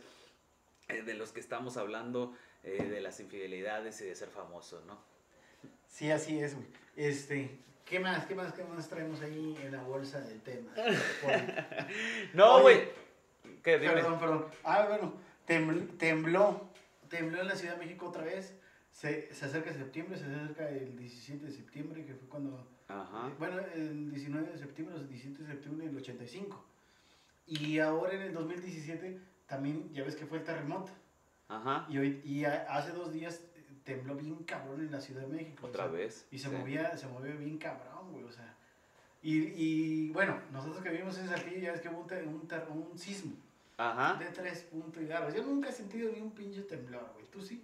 [0.89, 4.99] eh, de los que estamos hablando, eh, de las infidelidades y de ser famoso, ¿no?
[5.87, 6.67] Sí, así es, güey.
[6.95, 8.25] Este, ¿qué más?
[8.25, 8.53] ¿Qué más?
[8.53, 10.71] ¿Qué más traemos ahí en la bolsa del tema?
[12.33, 12.89] No, güey.
[13.63, 13.79] ¿Qué?
[13.79, 13.93] Dime.
[13.93, 14.45] Perdón, perdón.
[14.63, 15.13] Ah, bueno,
[15.47, 16.69] tembl- tembló.
[17.09, 18.53] Tembló en la Ciudad de México otra vez.
[18.91, 22.67] Se, se acerca septiembre, se acerca el 17 de septiembre, que fue cuando.
[22.87, 23.31] Ajá.
[23.39, 26.63] Bueno, el 19 de septiembre, el 17 de septiembre del 85.
[27.47, 30.91] Y ahora en el 2017 también, ya ves que fue el terremoto.
[31.49, 31.85] Ajá.
[31.89, 35.27] Y, hoy, y a- hace dos días eh, tembló bien cabrón en la Ciudad de
[35.27, 35.65] México.
[35.65, 36.25] o Otra sea, vez.
[36.31, 36.55] Y se sí.
[36.55, 38.53] movía, se movía bien cabrón, güey, o sea.
[39.21, 42.47] Y, y bueno, nosotros que vivimos en Saltillo ya ves que hubo un, te- un,
[42.47, 43.33] ter- un sismo
[43.77, 44.15] Ajá.
[44.19, 45.33] de tres puntos y garras.
[45.33, 47.25] Yo nunca he sentido ni un pinche temblor, güey.
[47.31, 47.63] ¿Tú sí?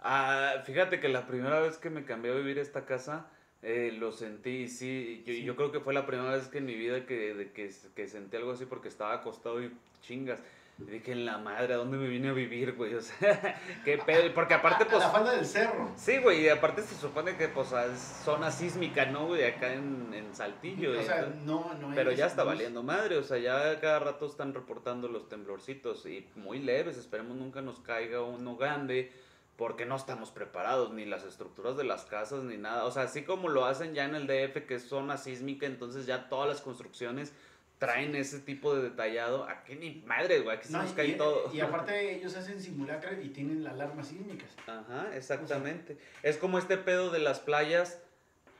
[0.00, 3.26] Ah, fíjate que la primera vez que me cambié a vivir a esta casa
[3.62, 5.22] Eh, lo sentí, sí.
[5.26, 5.42] Yo, Sí.
[5.42, 8.06] yo creo que fue la primera vez que en mi vida que, de que, que
[8.06, 10.40] sentí algo así porque estaba acostado y chingas.
[10.80, 12.94] Y dije, en la madre, ¿a dónde me vine a vivir, güey?
[12.98, 14.32] O sea, qué pedo.
[14.32, 15.00] Porque aparte, pues.
[15.00, 15.90] la falda del cerro.
[15.96, 19.42] Sí, güey, y aparte se supone que, pues, es zona sísmica, ¿no, güey?
[19.42, 20.96] Acá en, en Saltillo.
[20.96, 24.26] O sea, entonces- no, no pero ya está valiendo madre, o sea, ya cada rato
[24.26, 29.10] están reportando los temblorcitos y muy leves, esperemos nunca nos caiga uno grande
[29.58, 32.84] porque no estamos preparados, ni las estructuras de las casas, ni nada.
[32.84, 36.06] O sea, así como lo hacen ya en el DF, que es zona sísmica, entonces
[36.06, 37.32] ya todas las construcciones
[37.78, 39.44] traen ese tipo de detallado.
[39.48, 41.50] Aquí ni madre, güey, aquí se No, nos y- cae y, todo.
[41.52, 44.50] y aparte ellos hacen simulacros y tienen alarmas sísmicas.
[44.68, 45.98] Ajá, exactamente.
[46.22, 48.00] Es como este pedo de las playas.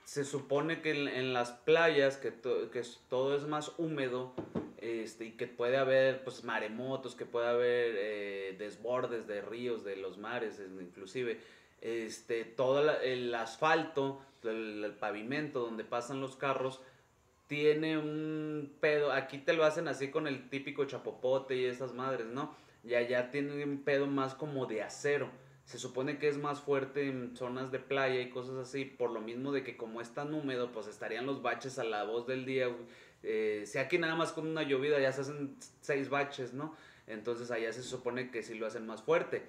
[0.09, 4.33] Se supone que en, las playas, que, to- que todo es más húmedo,
[4.79, 9.97] este, y que puede haber pues maremotos, que puede haber eh, desbordes de ríos, de
[9.97, 11.38] los mares, es- inclusive,
[11.83, 16.81] este, todo el asfalto, el, el pavimento donde pasan los carros,
[17.47, 22.29] tiene un pedo, aquí te lo hacen así con el típico chapopote y esas madres,
[22.29, 22.55] ¿no?
[22.83, 25.29] Y allá tiene un pedo más como de acero.
[25.68, 29.20] Se supone que es más fuerte en zonas de playa y cosas así, por lo
[29.20, 32.46] mismo de que como es tan húmedo, pues estarían los baches a la voz del
[32.46, 32.74] día.
[33.22, 36.74] Eh, si aquí nada más con una llovida ya se hacen seis baches, ¿no?
[37.07, 39.42] Entonces allá se supone que sí lo hacen más fuerte.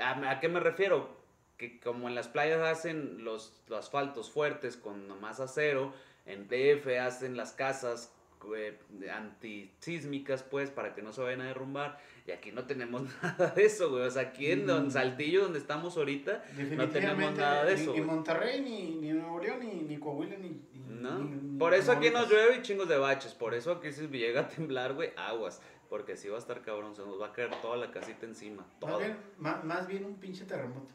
[0.00, 1.14] ¿A, qué me refiero?
[1.58, 5.92] Que como en las playas hacen los, los asfaltos fuertes con más acero,
[6.24, 8.14] en DF hacen las casas
[8.56, 8.78] eh,
[9.12, 11.98] antisísmicas, pues, para que no se vayan a derrumbar.
[12.26, 14.02] Y aquí no tenemos nada de eso, güey.
[14.02, 14.90] O sea, aquí en Don Mm.
[14.90, 17.40] Saltillo, donde estamos ahorita, Definitivamente.
[17.40, 18.00] nada de eso, Ni.
[18.00, 20.60] Monterrey, ni, ni Nuevo León, ni, ni Coahuila, ni.
[20.88, 21.58] ¿no?
[21.58, 23.32] Por eso aquí nos llueve y chingos de baches.
[23.34, 25.60] Por eso aquí si llega a temblar, güey, aguas.
[25.88, 28.66] Porque si va a estar cabrón, se nos va a caer toda la casita encima.
[28.80, 30.90] Más bien, ma- más bien un pinche terremoto.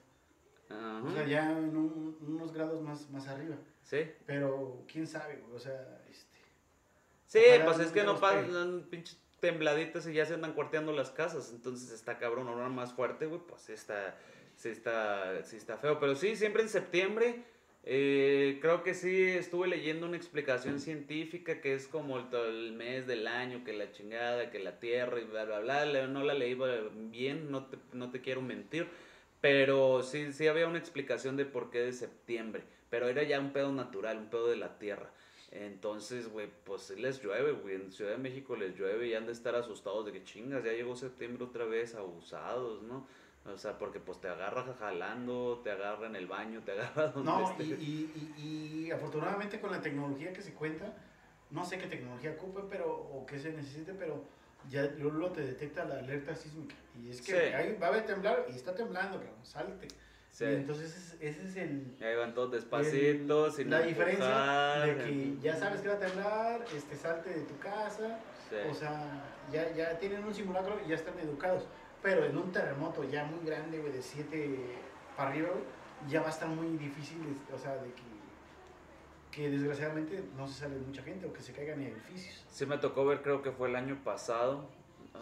[0.70, 1.02] Ajá.
[1.06, 3.56] O sea, ya en un- unos grados más, más arriba.
[3.84, 4.00] Sí.
[4.26, 6.40] Pero quién sabe, güey, o sea, este.
[7.26, 11.52] Sí, pues es que no pasan pinches tembladitas y ya se andan cuarteando las casas.
[11.54, 14.18] Entonces está cabrón, ahora más fuerte, güey, pues está,
[14.56, 16.00] sí está, sí está feo.
[16.00, 17.44] Pero sí, siempre en septiembre,
[17.84, 23.28] eh, creo que sí estuve leyendo una explicación científica que es como el, mes del
[23.28, 26.08] año, que la chingada, que la tierra y bla, bla, bla.
[26.08, 26.56] No la leí
[27.10, 28.88] bien, no te, no te quiero mentir.
[29.42, 32.64] Pero sí, sí había una explicación de por qué de septiembre.
[32.92, 35.10] Pero era ya un pedo natural, un pedo de la tierra.
[35.52, 37.76] Entonces, güey, pues sí les llueve, güey.
[37.76, 40.72] En Ciudad de México les llueve y han de estar asustados de que chingas, ya
[40.72, 43.06] llegó septiembre otra vez, abusados, ¿no?
[43.46, 47.30] O sea, porque pues te agarra jalando, te agarra en el baño, te agarra donde
[47.32, 47.64] No, esté.
[47.66, 47.74] y,
[48.38, 50.96] y, y, afortunadamente con la tecnología que se cuenta,
[51.50, 54.24] no sé qué tecnología ocupe, pero, o qué se necesite, pero
[54.70, 56.76] ya luego te detecta la alerta sísmica.
[57.04, 57.54] Y es que Sí.
[57.54, 59.88] ahí va a haber temblar y está temblando, cabrón, salte.
[60.32, 60.46] Sí.
[60.46, 64.98] Y entonces ese, es el, Y ahí van todos despacitos, sin la diferencia empujar.
[64.98, 68.18] de que ya sabes que va a temblar, este, salte de tu casa,
[68.50, 68.56] Sí.
[68.70, 71.66] o sea, ya, ya tienen un simulacro y ya están educados.
[72.02, 74.58] Pero en un terremoto ya muy grande, güey, de 7
[75.16, 75.50] para arriba,
[76.10, 77.18] ya va a estar muy difícil,
[77.54, 78.02] o sea, de que,
[79.32, 82.44] que desgraciadamente no se sale mucha gente o que se caigan edificios.
[82.50, 84.70] Sí me tocó ver, creo que fue el año pasado.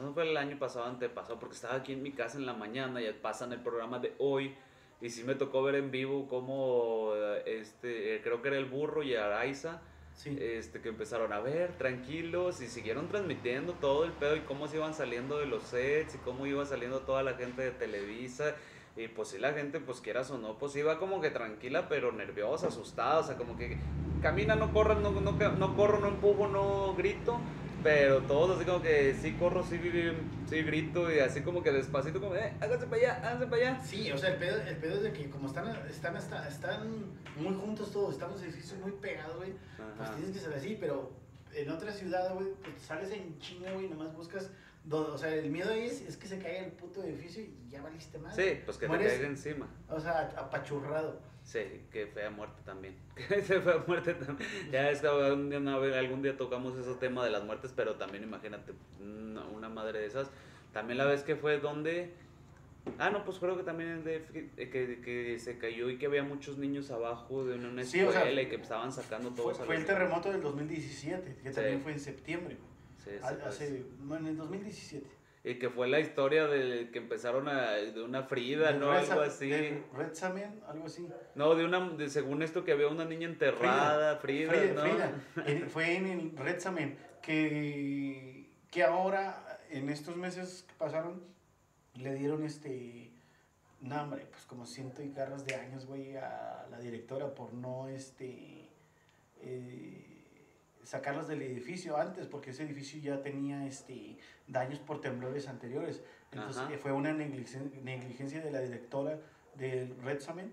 [0.02, 3.02] No fue el año pasado, antepasado, porque estaba aquí en mi casa en la mañana
[3.02, 4.56] y pasan el programa de hoy.
[5.02, 8.66] Y sí me tocó ver en vivo cómo, eh, este, eh, creo que era el
[8.66, 9.82] burro y Araiza,
[10.14, 10.38] Sí.
[10.38, 14.76] este, que empezaron a ver tranquilos y siguieron transmitiendo todo el pedo y cómo se
[14.76, 18.56] iban saliendo de los sets y cómo iba saliendo toda la gente de Televisa.
[18.98, 22.12] Y pues sí, la gente, pues quieras o no, pues iba como que tranquila, pero
[22.12, 23.78] nerviosa, asustada, o sea, como que
[24.22, 27.40] camina, no corra, no, no, no corro, no empujo, no grito,
[27.84, 29.80] pero todos así como que sí corro, sí,
[30.50, 33.84] sí, grito y así como que despacito, como, eh, háganse para allá, háganse para allá.
[33.84, 37.06] Sí, o sea, el pedo, el pedo es de que como están, están, hasta- están
[37.38, 39.54] muy juntos todos, están los edificios muy pegados, güey,
[39.98, 41.12] pues tienes que ser así, pero
[41.54, 44.50] en otra ciudad, güey, pues sales en chinga, güey, nomás buscas,
[44.84, 47.54] do- o sea, el miedo ahí es, es que se caiga el puto edificio y
[47.70, 48.36] ya valiste más.
[48.36, 49.68] Sí, pues que te caiga encima.
[49.90, 51.20] O sea, apachurrado.
[51.50, 52.94] Sí, que fea muerte también.
[53.16, 54.48] Que fea muerte también.
[54.72, 58.24] Ya es que algún día, algún día tocamos ese tema de las muertes, pero también
[58.24, 60.30] imagínate una, madre de esas.
[60.74, 62.14] También la vez que fue donde...
[63.00, 64.24] Ah, no, pues creo que también de,
[64.56, 68.32] que, que, se cayó y que había muchos niños abajo de una Sí, o escuela
[68.32, 71.56] sea, y que estaban sacando Fue, todos a fue el terremoto del 2017, que Sí.
[71.56, 72.58] también fue en septiembre.
[73.04, 73.24] Sí, pues.
[73.24, 75.19] Hace, bueno, en el 2017.
[75.50, 78.92] Y que fue la historia de que empezaron a, de una Frida, ¿no?
[78.92, 79.50] Red Algo así.
[79.50, 81.08] Red Samen, algo así.
[81.34, 84.82] No, de una, de, según esto que había una niña enterrada, Frida, Frida, ¿no?
[84.82, 85.70] Frida.
[85.70, 91.24] Fue en el Red Samen, que, que ahora, en estos meses que pasaron,
[91.96, 93.12] le dieron este,
[93.82, 97.88] no hombre, pues como ciento y garras de años, güey, a la directora por no,
[97.88, 98.70] este,
[99.42, 100.09] eh,
[100.90, 104.18] sacarlas del edificio antes, porque ese edificio ya tenía este,
[104.48, 106.02] daños por temblores anteriores.
[106.32, 106.74] Entonces Ajá.
[106.74, 109.20] eh, fue una negligen- negligencia de la directora
[109.54, 110.48] del Red Summit.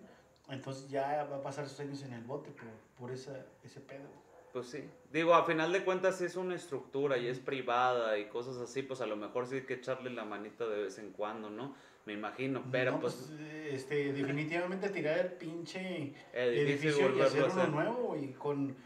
[0.51, 2.67] Entonces ya va a pasar sus años en el bote por,
[2.99, 4.05] por esa, ese pedo.
[4.53, 4.85] Pues sí.
[5.11, 9.01] Digo, a final de cuentas, es una estructura y es privada y cosas así, pues
[9.01, 11.75] a lo mejor sí hay que echarle la manita de vez en cuando, ¿no?
[12.05, 12.63] Me imagino.
[12.71, 18.17] Pero No, pues, eh, este, definitivamente tirar el pinche edificio, edificio, y hacer uno nuevo
[18.17, 18.77] y con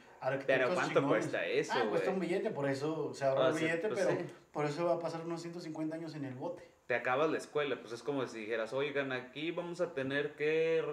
[0.47, 1.09] Pero ¿cuánto chingones.
[1.27, 4.01] cuesta eso, Ah, cuesta un billete, por eso se ahorra Ah, el sí, billete, pues
[4.07, 4.27] pero sí.
[4.53, 6.69] por eso va a pasar unos 150 años en el bote.
[6.87, 10.85] te acabas la escuela, pues es como si dijeras, oigan, aquí vamos a tener que,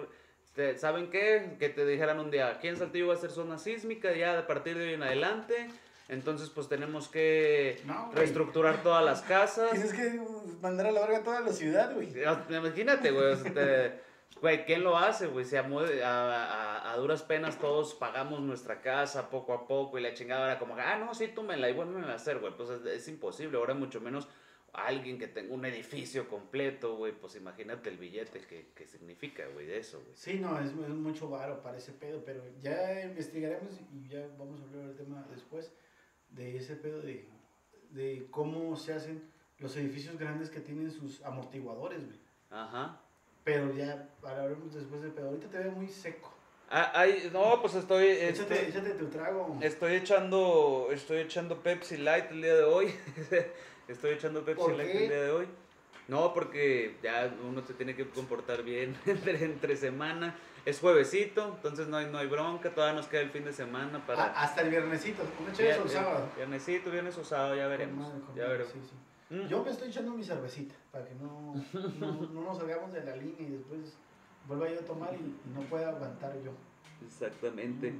[0.76, 1.56] ¿saben qué?
[1.58, 4.46] Que te dijeran un día, aquí en Saltillo va a ser zona sísmica, ya a
[4.46, 5.68] partir de hoy en adelante,
[6.08, 9.72] entonces pues tenemos que No, reestructurar todas las casas.
[9.72, 10.20] Tienes que
[10.62, 12.08] mandar a la verga toda la ciudad, güey.
[12.48, 14.00] Imagínate, güey, o sea,
[14.40, 15.44] güey, ¿quién lo hace, güey?
[15.54, 20.14] A, a, a- a duras penas todos pagamos nuestra casa poco a poco y la
[20.14, 23.08] chingada era como, ah, no, sí, túmenla y vuelven a hacer, güey, pues es, es
[23.08, 24.28] imposible, ahora mucho menos
[24.72, 29.66] alguien que tenga un edificio completo, güey, pues imagínate el billete que, que significa, güey,
[29.66, 30.12] de eso, güey.
[30.14, 34.60] Sí, no, es, es mucho varo para ese pedo, pero ya investigaremos y ya vamos
[34.60, 35.72] a hablar del tema después
[36.28, 37.26] de ese pedo de,
[37.90, 39.22] de cómo se hacen
[39.58, 42.18] los edificios grandes que tienen sus amortiguadores, güey.
[42.50, 43.00] Ajá.
[43.48, 45.28] Pero ya hablaremos después del pedo.
[45.28, 46.30] Ahorita te veo muy seco.
[46.68, 49.56] Ah, ay, no, pues estoy, Échate, este, échate tu trago.
[49.62, 52.94] estoy echando, estoy echando Pepsi Light el día de hoy.
[53.88, 55.02] estoy echando Pepsi ¿Por Light qué?
[55.04, 55.48] el día de hoy.
[56.08, 60.34] No, porque ya uno se tiene que comportar bien entre, entre semana.
[60.66, 64.04] Es juevesito, entonces no hay, no hay bronca, todavía nos queda el fin de semana
[64.06, 64.24] para...
[64.24, 65.22] Ah, hasta el viernesito.
[65.38, 66.28] ¿Cómo echas sábado?
[66.36, 68.04] Viernesito, viernes o sábado, ya veremos.
[68.08, 68.72] Con madre, con Ya veremos.
[68.74, 68.96] sí, sí.
[69.30, 69.46] Mm.
[69.46, 71.54] Yo me estoy echando mi cervecita para que no,
[72.00, 73.96] no, no nos salgamos de la línea y después
[74.46, 76.52] vuelva yo a tomar y, y no pueda aguantar yo.
[77.06, 77.94] Exactamente.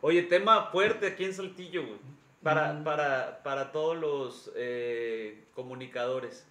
[0.00, 1.98] Oye, tema fuerte aquí en Saltillo, güey.
[2.42, 2.84] Para, Mm.
[2.84, 6.44] para, para todos los eh, comunicadores.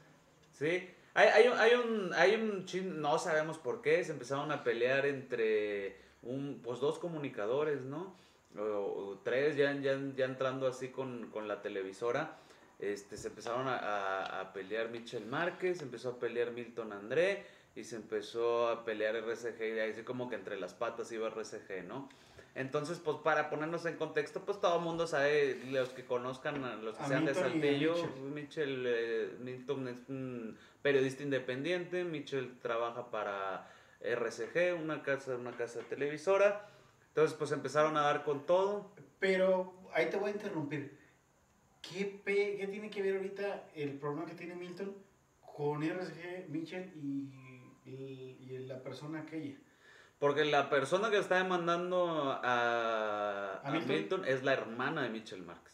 [0.54, 0.90] ¿Sí?
[1.14, 4.64] Hay, hay, un- hay un, hay un chin- no sabemos por qué, se empezaron a
[4.64, 8.16] pelear entre un, pues dos comunicadores, ¿no?
[8.58, 12.38] O, o tres, ya, ya, ya entrando así con, con la televisora.
[12.82, 17.84] Este, se empezaron a, a- a pelear Michel Márquez, empezó a pelear Milton André y
[17.84, 21.84] se empezó a pelear RSG y ahí sí como que entre las patas iba RSG,
[21.88, 22.10] ¿no?
[22.54, 26.98] Entonces, pues para ponernos en contexto, pues todo el mundo sabe, los que conozcan, los
[26.98, 28.22] que A sean de Milton Saltillo, Mitchell.
[28.34, 33.70] Mitchell, eh, Milton es un periodista independiente, Mitchell trabaja para
[34.02, 36.68] RCG, una casa, una casa televisora.
[37.10, 38.92] Entonces, pues empezaron a dar con todo.
[39.20, 40.98] Pero ahí te voy a interrumpir.
[41.92, 44.96] ¿Qué, pe- qué tiene que ver ahorita el problema que tiene Milton
[45.56, 47.34] con RSG, Mitchell y,
[47.86, 49.56] y- y la persona aquella?
[50.20, 53.90] Porque la persona que está demandando a, ¿A a Milton?
[53.96, 55.74] Milton es la hermana de Mitchell Márquez.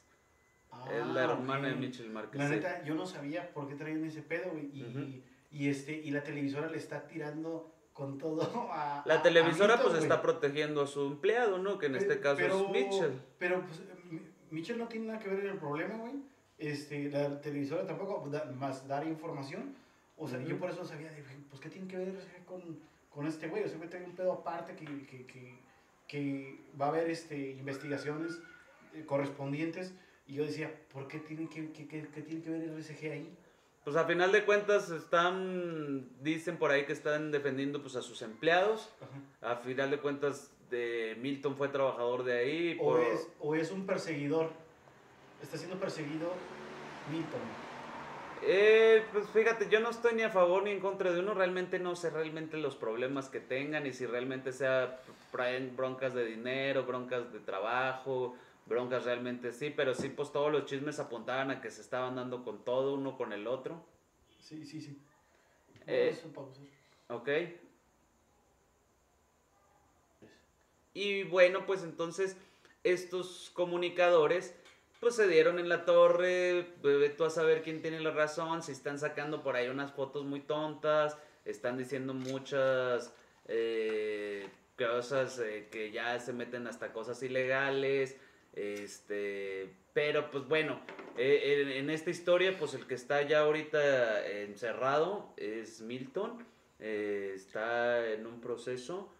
[0.91, 2.39] es la Ah, hermana de Mitchell Márquez.
[2.39, 2.55] La sí.
[2.55, 4.69] neta, yo no sabía por qué traían ese pedo, güey.
[4.73, 5.21] Y, Ujú.
[5.51, 8.41] y, este, y la televisora le está tirando con todo
[8.71, 9.03] a.
[9.05, 11.77] La a- televisora a Milton, pues está protegiendo a su empleado, ¿no?
[11.77, 13.21] Que en este caso pero, es Mitchell.
[13.37, 13.81] Pero pues,
[14.51, 16.13] Mitchell no tiene nada que ver en el problema, güey.
[16.57, 19.75] Este, la televisora tampoco, pues, da- más dar información.
[20.17, 22.13] O sea, yo por eso sabía, de, pues, ¿qué tiene que ver
[22.45, 22.61] con,
[23.09, 23.63] con este güey?
[23.63, 25.55] O sea, güey, trae un pedo aparte que, que, que,
[26.07, 28.39] que va a haber este, investigaciones
[28.95, 29.93] eh, correspondientes.
[30.25, 33.37] Y yo decía, ¿por qué tiene que, que, que- tiene que ver RSG ahí?
[33.83, 38.21] Pues a final de cuentas están, dicen por ahí que están defendiendo pues a sus
[38.21, 38.89] empleados.
[39.41, 39.53] Ajá.
[39.53, 42.77] A final de cuentas de Milton fue trabajador de ahí.
[42.79, 44.51] O, es, o es un perseguidor.
[45.41, 46.31] Está siendo perseguido
[47.11, 47.41] Milton.
[48.43, 51.79] Eh, pues fíjate, yo no estoy ni a favor ni en contra de uno, realmente
[51.79, 54.99] no sé realmente los problemas que tengan y si realmente sea
[55.75, 58.35] broncas de dinero, broncas de trabajo,
[58.67, 62.43] broncas realmente sí, pero sí pues todos los chismes apuntaban a que se estaban dando
[62.43, 63.83] con todo uno con el otro,
[64.47, 64.97] Sí, sí, sí.
[65.87, 66.65] Eh, Vamos a pausar.
[67.09, 67.29] ¿ok?
[70.97, 72.35] Y bueno, pues entonces
[72.83, 74.55] estos comunicadores
[74.99, 76.73] pues se dieron en la torre,
[77.15, 80.39] tú a saber quién tiene la razón, si están sacando por ahí unas fotos muy
[80.39, 83.13] tontas, están diciendo muchas
[83.47, 88.17] eh, cosas eh, que ya se meten hasta cosas ilegales,
[88.53, 90.81] este, pero pues bueno,
[91.15, 96.43] eh, en, en esta historia pues el que está ya ahorita encerrado es Milton,
[96.79, 99.11] eh, está en un proceso,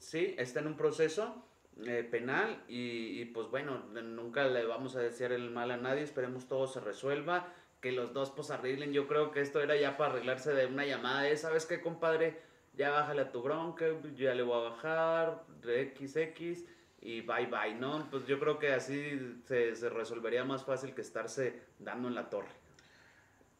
[0.00, 1.46] sí, está en un proceso
[1.86, 6.48] eh, penal y, pues bueno, nunca le vamos a desear el mal a nadie, esperemos
[6.48, 7.46] todo se resuelva,
[7.80, 10.84] que los dos pues arreglen, yo creo que esto era ya para arreglarse de una
[10.84, 12.38] llamada de, ¿sabes qué compadre?
[12.74, 13.86] Ya bájale a tu bronca,
[14.16, 16.64] ya le voy a bajar, XX
[17.02, 18.08] y bye bye, ¿no?
[18.10, 22.28] Pues yo creo que así se, se resolvería más fácil que estarse dando en la
[22.28, 22.50] torre.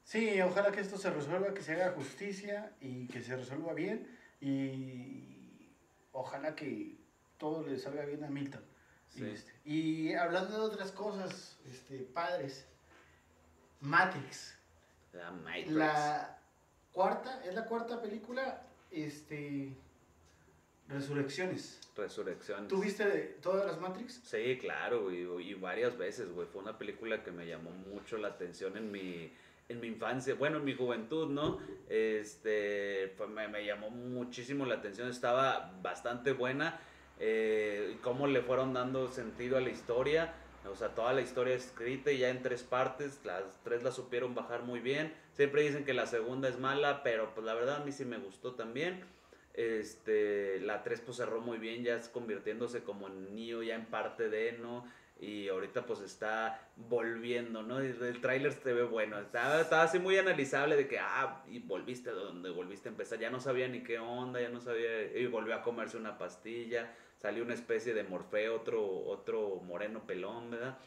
[0.05, 4.07] Sí, ojalá que esto se resuelva, que se haga justicia y que se resuelva bien
[4.41, 5.30] y
[6.13, 6.97] ojalá que
[7.39, 8.63] todo le salga bien a Milton.
[9.09, 9.25] Sí.
[9.25, 12.67] Este, y hablando de otras cosas, este, padres,
[13.81, 14.55] Matrix,
[15.13, 15.71] La Matrix.
[15.73, 16.39] la
[16.93, 19.75] cuarta, es la cuarta película, este,
[20.91, 21.79] Resurrecciones.
[21.97, 22.67] Resurrección.
[22.67, 24.21] ¿Tú viste todas las Matrix?
[24.25, 26.49] Sí, claro, y, y varias veces, güey.
[26.49, 29.33] Fue una película que me llamó mucho la atención en mi,
[29.71, 31.59] en mi infancia, bueno, en mi juventud, ¿no?
[31.89, 36.81] Este, pues me, llamó muchísimo la atención, estaba bastante buena.
[37.19, 40.33] Eh, cómo le fueron dando sentido a la historia,
[40.71, 44.63] o sea, toda la historia escrita ya en tres partes, las tres la supieron bajar
[44.63, 45.15] muy bien.
[45.33, 48.19] Siempre dicen que la segunda es mala, pero pues la verdad a mí sí me
[48.19, 49.05] gustó también.
[49.55, 54.29] Este, la 3 pues cerró muy bien, ya convirtiéndose como en Neo, ya en parte
[54.29, 54.85] de, ¿no?
[55.23, 57.79] Y ahorita pues está volviendo, ¿no?
[57.79, 62.11] El, tráiler se ve bueno, estaba, estaba así muy analizable de que, ah, y volviste
[62.11, 65.55] donde volviste a empezar, ya no sabía ni qué onda, ya no sabía, y volvió
[65.55, 70.79] a comerse una pastilla, salió una especie de Morfeo, otro, otro moreno pelón, ¿verdad?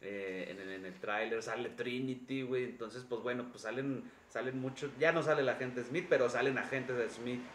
[0.00, 4.58] Eh, en, el- en el tráiler sale Trinity, güey, entonces pues bueno, pues salen, salen
[4.58, 7.52] muchos, ya no sale la gente Smith, pero salen agentes de Smith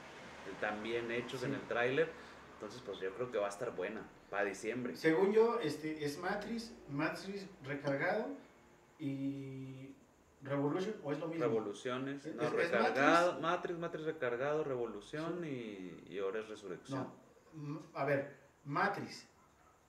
[0.59, 2.13] también hechos en el tráiler,
[2.53, 4.95] entonces pues yo creo que va a estar buena para diciembre.
[4.95, 8.27] Según yo, este, es Matrix, Matrix recargado
[8.99, 9.93] y
[10.41, 11.43] Revolution, o es lo mismo.
[11.45, 13.77] Revoluciones, ¿Es- no, es recargado, Matrix?
[13.79, 17.07] Matrix, recargado, Revolución y, y ahora es Resurrección.
[17.53, 19.27] No, a ver, Matrix,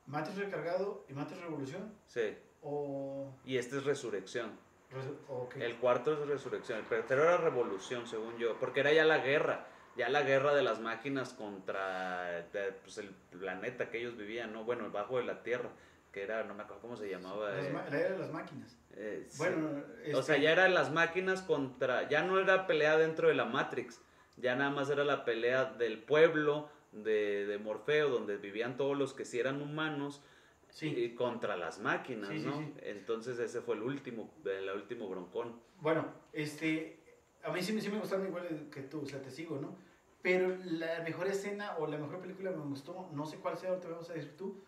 [0.07, 3.33] Matrix recargado y Matrix Revolución, Sí, o...
[3.45, 4.53] y este es Resurrección.
[4.93, 5.57] resu- ok.
[5.57, 9.67] El cuarto es Resurrección, el tercero era Revolución, según yo, porque era ya la guerra,
[9.99, 12.47] ya la guerra de las máquinas contra
[12.85, 14.65] pues, el planeta que ellos vivían, ¿no?
[14.65, 15.69] Bueno, bajo de la Tierra,
[16.13, 17.51] que era, no me acuerdo cómo se llamaba.
[17.51, 18.79] Las eh, la era de las máquinas.
[18.97, 19.39] eh, sí.
[19.39, 19.83] Bueno,
[20.15, 23.45] O sea, este, ya eran las máquinas contra, ya no era pelea dentro de la
[23.45, 24.01] Matrix,
[24.37, 29.13] ya nada más era la pelea del pueblo de, de Morfeo, donde vivían todos los
[29.13, 30.23] que sí eran humanos,
[30.71, 30.87] Sí.
[30.89, 32.59] y contra las máquinas, Sí, ¿no?
[32.59, 32.75] sí.
[32.83, 35.59] Entonces ese fue el último, el último broncón.
[35.81, 36.99] Bueno, este,
[37.43, 39.75] a mí sí, me- sí me gustaron igual que tú, o sea, te sigo, ¿no?
[40.23, 43.89] Pero la mejor escena o la mejor película me gustó, no sé cuál sea, ahorita
[43.89, 44.61] vamos a decir tú,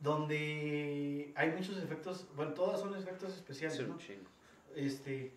[0.00, 3.98] donde hay muchos efectos, bueno, todas son efectos especiales, ¿no?
[4.74, 5.32] Este,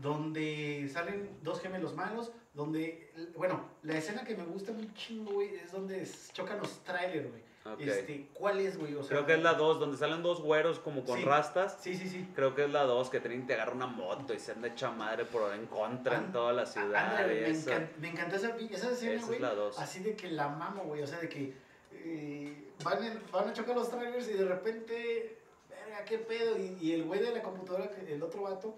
[0.00, 5.54] donde salen dos gemelos malos, donde, bueno, la escena que me gusta un chingo, güey,
[5.56, 7.42] es donde chocan los trailers, güey.
[7.78, 8.94] Este, ¿cuál es, güey?
[8.94, 11.24] O sea, Creo que es la 2, donde salen dos güeros como con Sí.
[11.24, 11.78] rastas.
[11.80, 12.28] Sí, sí, sí.
[12.34, 15.24] Creo que es la 2, que Trinity agarra una moto y se anda hecha madre
[15.24, 16.94] por en contra en Ah, toda la ciudad.
[17.12, 19.36] Ándale, y me, encan- me encantó esa, esa escena, Esa güey.
[19.36, 19.78] es la 2.
[19.78, 21.02] Así de que la mamo, güey.
[21.02, 21.54] O sea, de que
[21.92, 25.38] eh, van, en- van a chocar los trailers y de repente,
[25.70, 26.58] verga, qué pedo.
[26.58, 28.74] Y, y el güey de la computadora, que- el otro vato,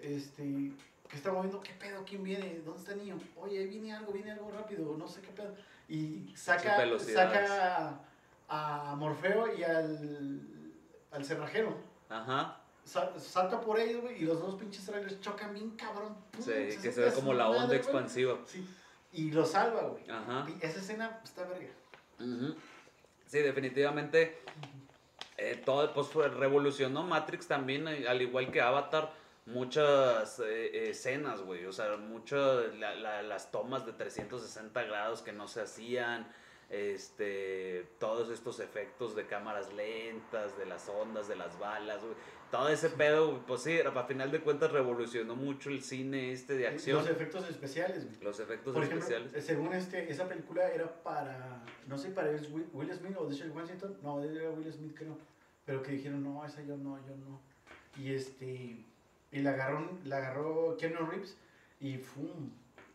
[0.00, 0.72] este,
[1.08, 3.18] que está moviendo, qué pedo, quién viene, dónde está el niño.
[3.36, 5.54] Oye, ahí viene algo, viene algo rápido, no sé qué pedo.
[5.88, 8.00] Y saca, saca
[8.48, 10.40] a, a Morfeo y al,
[11.12, 11.76] al cerrajero.
[12.08, 12.60] Ajá.
[12.84, 16.16] Sa- salta por ellos, güey, y los dos pinches trailers chocan bien cabrón.
[16.32, 18.38] Pum, Sí, se que se ve como la onda madre, expansiva.
[18.46, 18.66] Sí,
[19.12, 20.08] y lo salva, güey.
[20.10, 20.46] Ajá.
[20.48, 21.68] Y Esa escena está verga.
[22.20, 22.54] Ujú.
[23.26, 24.38] Sí, definitivamente.
[25.36, 29.12] eh, todo pues revolucionó Matrix también, eh, al igual que Avatar,
[29.46, 31.64] muchas eh, escenas, güey.
[31.66, 36.26] O sea, muchas la- la- las tomas de 360 grados que no se hacían.
[36.68, 42.14] Este, todos estos efectos de cámaras lentas, de las ondas, de las balas, güey.
[42.50, 46.56] Todo ese pedo, güey, pues sí, a final de cuentas revolucionó mucho el cine este
[46.56, 46.98] de acción.
[46.98, 48.20] Los efectos especiales, güey.
[48.22, 49.34] Los efectos Por ejemplo, especiales.
[49.34, 53.50] eh, según este, esa película era para, no sé, para Will Will Smith o Denzel
[53.50, 53.98] Washington.
[54.02, 55.18] No, era Will Smith, creo.
[55.64, 57.40] Pero que dijeron, no, esa yo no, yo no.
[58.00, 58.84] Y este,
[59.32, 61.36] y la agarró, la agarró Keanu Reeves
[61.80, 62.50] y ¡fum!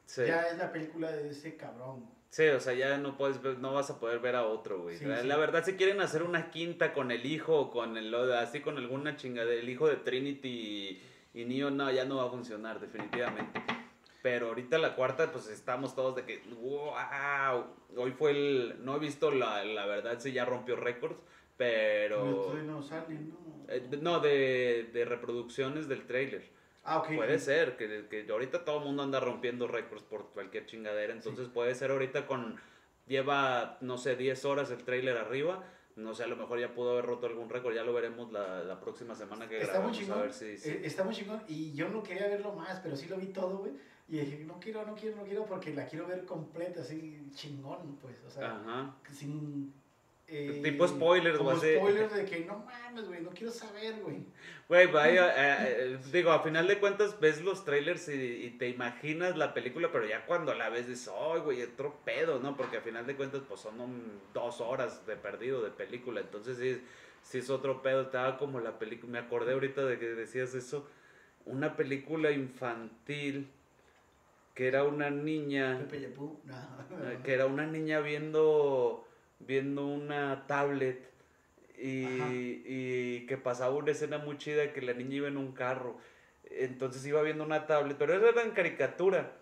[0.05, 0.23] Sí.
[0.27, 2.05] Ya es la película de ese cabrón.
[2.29, 4.97] Sí, o sea, ya no puedes ver, no vas a poder ver a otro, güey.
[4.97, 5.27] Sí, la, sí.
[5.27, 8.77] la verdad, si quieren hacer una quinta con el hijo o con el así con
[8.77, 11.01] alguna chingada, el hijo de Trinity
[11.33, 13.61] y, y Neo, no, ya no va a funcionar, definitivamente.
[14.21, 17.65] Pero ahorita la cuarta, pues estamos todos de que, wow,
[17.97, 21.21] hoy fue el, no he visto la, la verdad si ya rompió récords,
[21.65, 23.37] pero, no sale, ¿no?
[23.67, 26.49] eh, no, de, de reproducciones del trailer.
[26.83, 27.15] Ah, ok.
[27.15, 31.47] Puede ser, que, que ahorita todo el mundo anda rompiendo récords por cualquier chingadera, entonces
[31.47, 32.55] puede ser ahorita con,
[33.07, 35.63] lleva, no sé, 10 horas el trailer arriba,
[35.95, 38.63] no sé, a lo mejor ya pudo haber roto algún récord, ya lo veremos la,
[38.63, 40.21] la próxima semana que Está muy grabamos, a chingón.
[40.21, 40.57] ver si...
[40.57, 41.41] si- eh, está muy chingón.
[41.47, 43.73] Y yo no quería verlo más, pero sí lo vi todo, güey.
[44.07, 47.95] Y dije, no quiero, no quiero, no quiero, porque la quiero ver completa, así chingón,
[48.01, 48.15] pues.
[48.27, 49.73] O sea, Ajá, sin
[50.31, 54.25] eh, Tipo spoilers, güey, spoilers de que no mames, güey, no quiero saber, güey.
[54.69, 55.65] Güey, vaya, eh,
[55.95, 59.89] eh, digo, a final de cuentas ves los trailers y, y te imaginas la película,
[59.91, 62.55] pero ya cuando la ves dices, ay, güey, otro pedo, ¿no?
[62.55, 66.57] Porque a final de cuentas, pues son un- dos horas de perdido de película, entonces
[66.57, 66.81] sí,
[67.21, 68.01] sí es otro pedo.
[68.01, 70.87] Estaba como la película, me acordé ahorita de que decías eso,
[71.45, 73.49] una película infantil
[74.53, 76.39] que era una niña, Pepe no.
[77.09, 79.07] eh, que era una niña viendo,
[79.47, 81.09] viendo una tablet
[81.77, 82.05] y,
[82.65, 85.97] y que pasaba una escena muy chida que la niña iba en un carro.
[86.43, 89.33] Entonces iba viendo una tablet, pero eso era en caricatura.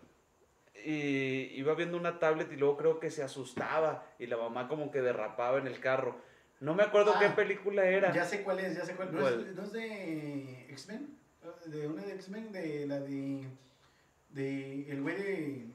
[0.85, 4.91] Y iba viendo una tablet y luego creo que se asustaba y la mamá como
[4.91, 6.15] que derrapaba en el carro.
[6.61, 8.13] No me acuerdo Ah, qué película era.
[8.13, 9.13] Ya sé cuál es, ya sé cuál.
[9.13, 9.45] ¿No, ¿Cuál?
[9.47, 11.17] Es, ¿no es de X-Men?
[11.65, 13.43] De una de X-Men, de la de.
[14.29, 14.91] De.
[14.91, 15.65] El güey de.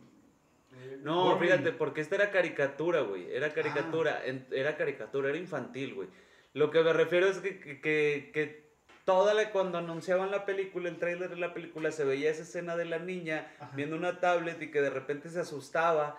[1.03, 3.31] No, fíjate, porque esta era caricatura, güey.
[3.35, 4.27] Era caricatura, Ah.
[4.27, 6.09] en- era caricatura, era infantil, güey.
[6.55, 8.65] Lo que me refiero es que, que, que, que
[9.05, 12.77] toda la, cuando anunciaban la película, el tráiler de la película, se veía esa escena
[12.77, 13.75] de la niña Ajá.
[13.77, 16.19] viendo una tablet y que de repente se asustaba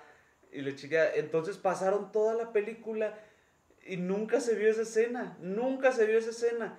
[0.51, 3.17] y le chica, entonces pasaron toda la película
[3.87, 6.77] y nunca se vio esa escena, nunca se vio esa escena.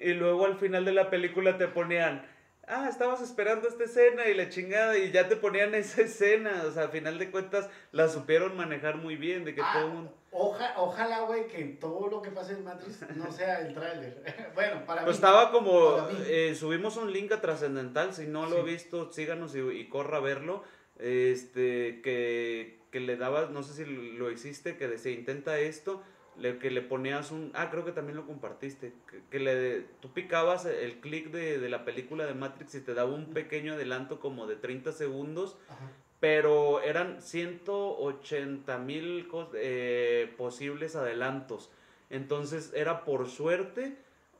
[0.00, 2.24] Y luego al final de la película te ponían,
[2.68, 6.70] ah, estabas esperando esta escena y la chingada y ya te ponían esa escena, o
[6.70, 9.92] sea, al final de cuentas la supieron manejar muy bien, de que Ah, todo el
[9.94, 10.14] mundo...
[10.30, 14.22] Oja- ojalá, güey, que todo lo que pase en Matrix no sea el tráiler.
[14.54, 15.24] bueno, para Pues mí.
[15.24, 18.60] estaba como, eh, subimos un link a Trascendental, si no lo Sí.
[18.60, 20.62] he visto, síganos y, y corra a verlo,
[20.98, 26.02] este, que, que le dabas, no sé si lo hiciste, que decía, intenta esto,
[26.38, 30.12] le, que le ponías un, ah, creo que también lo compartiste, que, que le, tú
[30.12, 34.20] picabas el clic de, de la película de Matrix y te daba un pequeño adelanto
[34.20, 35.90] como de 30 segundos, Ajá.
[36.20, 41.70] pero eran 180 mil eh, posibles adelantos.
[42.10, 43.96] Entonces era por suerte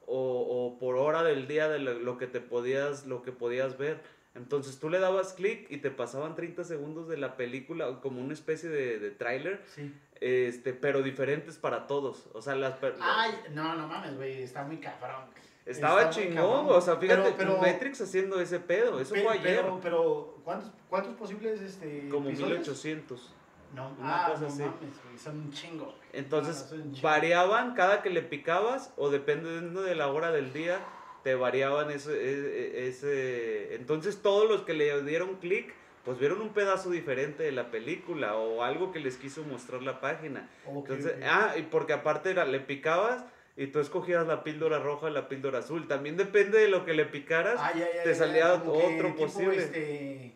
[0.06, 3.76] o, o por hora del día de lo, lo que te podías, lo que podías
[3.78, 4.00] ver.
[4.34, 8.34] Entonces tú le dabas clic y te pasaban 30 segundos de la película como una
[8.34, 9.92] especie de, de tráiler, Sí.
[10.20, 12.28] Este, pero diferentes para todos.
[12.32, 15.24] O sea, las per- Ay, no, no mames, güey, está muy cabrón.
[15.66, 19.60] estaba está chingón, o sea, fíjate, Pero- pero- Matrix haciendo ese pedo, eso fue ayer,
[19.62, 22.58] Pero, pero ¿cuántos, ¿cuántos posibles este, como episodios?
[22.60, 23.34] 1800.
[23.74, 24.62] No, una ah, cosa no así.
[24.62, 25.94] mames, güey, son un chingo.
[26.14, 27.06] Entonces No, son un chingo.
[27.06, 30.80] variaban cada que le picabas o dependiendo de la hora del día
[31.22, 35.74] te variaban ese, e- ese entonces todos los que le dieron clic
[36.08, 40.00] pues vieron un pedazo diferente de la película o algo que les quiso mostrar la
[40.00, 40.48] página.
[40.64, 43.26] Ok, Entonces, ah, y porque aparte era, le picabas
[43.58, 45.86] y tú escogías la píldora roja, la píldora azul.
[45.86, 47.60] También depende de lo que le picaras.
[47.62, 49.58] Ah, ya, ya, te salía otro posible.
[49.58, 50.32] Este,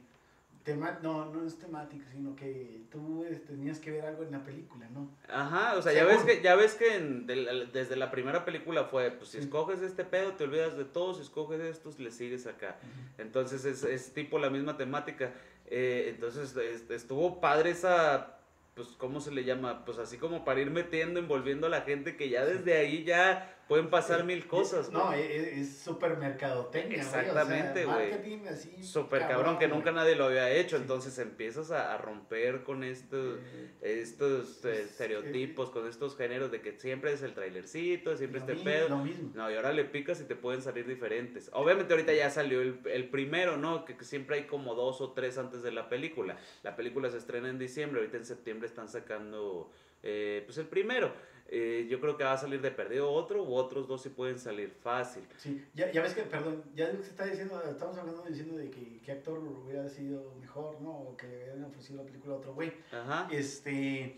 [0.62, 4.44] tema- no, no es temático, sino que tú este, tenías que ver algo en la
[4.44, 5.08] película, ¿no?
[5.26, 9.10] Ajá, o sea, ya ves que, ya ves que en- desde la primera película fue,
[9.10, 12.76] pues si escoges este pedo, te olvidas de todos, si escoges estos, le sigues acá.
[13.16, 15.32] Entonces es, es tipo la misma temática.
[15.74, 18.36] Eh, entonces es- estuvo padre esa,
[18.74, 19.86] pues, ¿cómo se le llama?
[19.86, 23.56] Pues así como para ir metiendo, envolviendo a la gente que ya desde ahí ya
[23.72, 24.90] pueden pasar Eh, mil y- cosas.
[24.92, 25.12] No, ¿no?
[25.14, 28.10] es, es súper mercadotecnia, güey, o sea, Exactamente, güey.
[28.10, 28.84] marketing así.
[28.84, 29.78] Súper cabrón, que güey.
[29.78, 30.76] nunca nadie lo había hecho.
[30.76, 30.82] Sí.
[30.82, 33.38] Entonces empiezas a, a romper con estos,
[33.80, 38.40] Eh, estos eh, es- estereotipos, con estos géneros de que siempre es el trailercito, siempre
[38.40, 38.90] este mi- pedo.
[38.90, 39.30] Lo mismo.
[39.34, 41.48] No, y ahora le picas y te pueden salir diferentes.
[41.54, 43.86] Obviamente ahorita ya salió el, el primero, ¿no?
[43.86, 46.36] Que, que siempre hay como dos o tres antes de la película.
[46.62, 49.70] La película se estrena en diciembre, ahorita en septiembre están sacando
[50.02, 51.14] eh, pues el primero.
[51.54, 54.38] Eh, yo creo que va a salir de perdido otro u otros dos sí pueden
[54.38, 55.22] salir fácil.
[55.36, 59.00] Sí, ya, ya ves que, perdón, ya se está diciendo, estamos hablando diciendo de que
[59.04, 60.90] qué actor hubiera sido mejor, ¿no?
[60.90, 62.72] O que le hubieran ofrecido la película a otro güey.
[62.90, 63.28] Ajá.
[63.30, 64.16] Este,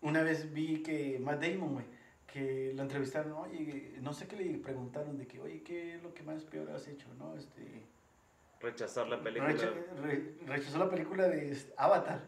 [0.00, 1.84] una vez vi que Matt Damon, güey,
[2.26, 6.14] que lo entrevistaron, oye, no sé qué le preguntaron de que, oye, ¿qué es lo
[6.14, 7.36] que más peor has hecho, no?
[7.36, 7.82] Este,
[8.62, 9.52] Rechazar la película.
[9.52, 12.22] recha- re- rechazó la película de este, Avatar.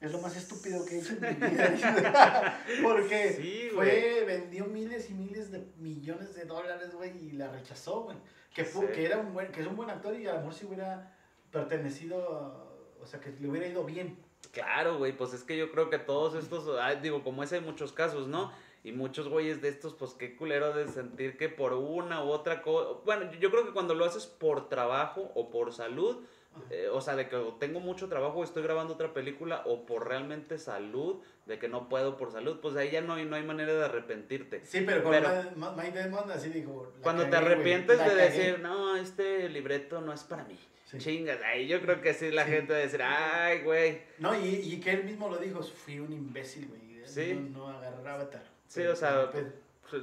[0.00, 2.64] Es lo más estúpido que he hecho en mi vida.
[2.82, 8.04] Porque Sí, fue, vendió miles y miles de millones de dólares, güey, y la rechazó,
[8.04, 8.16] güey.
[8.54, 8.86] Que, fu- Sí.
[8.94, 11.14] que, era un buen, que es un buen actor y a lo mejor si hubiera
[11.52, 14.16] pertenecido, o sea, que le hubiera ido bien.
[14.52, 17.60] Claro, güey, pues es que yo creo que todos estos, ah, digo, como ese hay
[17.60, 18.50] muchos casos, ¿no?
[18.82, 22.62] Y muchos güeyes de estos, pues qué culero de sentir que por una u otra
[22.62, 26.24] cosa, bueno, yo creo que cuando lo haces por trabajo o por salud,
[26.70, 30.58] eh, o sea, de que tengo mucho trabajo, estoy grabando otra película, o por realmente
[30.58, 33.72] salud, de que no puedo por salud, pues ahí ya no hay, no hay manera
[33.72, 34.64] de arrepentirte.
[34.64, 35.98] Sí, pero Mike
[36.32, 36.92] así dijo.
[37.02, 38.22] Cuando te cagué, arrepientes de cagué.
[38.22, 40.58] decir, no, este libreto no es para mí.
[40.86, 40.98] Sí.
[40.98, 42.50] Chingas, ahí yo creo que sí la Sí.
[42.50, 44.02] gente va a decir, ay, güey.
[44.18, 46.80] No, y, y que él mismo lo dijo, fui un imbécil, güey.
[47.06, 47.32] Sí.
[47.52, 48.42] No, no agarrar Avatar.
[48.66, 49.30] Sí, o sea,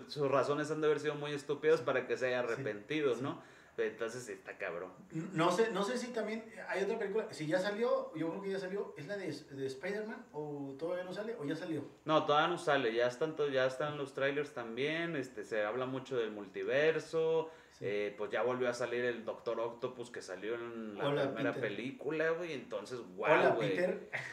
[0.08, 3.41] sus razones han de haber sido muy estúpidas para que se haya arrepentido, ¿no?
[3.78, 4.92] Entonces está cabrón.
[5.34, 7.28] No sé, no sé si también hay otra película.
[7.32, 8.94] Si ya salió, yo creo que ya salió.
[8.98, 10.26] ¿Es la de, de Spider-Man?
[10.34, 11.36] ¿O todavía no sale?
[11.40, 11.86] ¿O ya salió?
[12.06, 12.94] No, todavía no sale.
[12.94, 15.16] Ya están, ya están los trailers también.
[15.16, 17.52] Este, se habla mucho del multiverso.
[17.80, 22.32] Eh, pues ya volvió a salir el Doctor Octopus que salió en la primera película,
[22.32, 22.54] güey.
[22.54, 23.78] Entonces, wow, güey.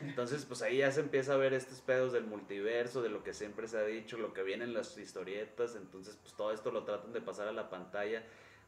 [0.01, 3.35] Entonces, pues ahí ya se empieza a ver estos pedos del multiverso, de lo que
[3.35, 5.77] siempre se ha dicho, lo que viene en las historietas.
[5.77, 8.25] Entonces, pues todo esto lo tratan de pasar a la pantalla.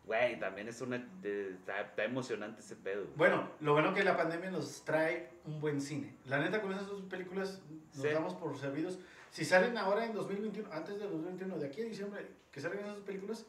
[0.07, 1.05] Güey, también es una.
[1.25, 3.07] está, emocionante ese pedo.
[3.17, 6.17] Bueno, lo bueno que la pandemia nos trae un buen cine.
[6.27, 7.61] La neta, con esas dos películas
[7.95, 9.01] nos damos por servidos.
[9.31, 13.01] Si salen ahora en 2021, antes de 2021, de aquí a diciembre, que salgan esas
[13.01, 13.47] películas,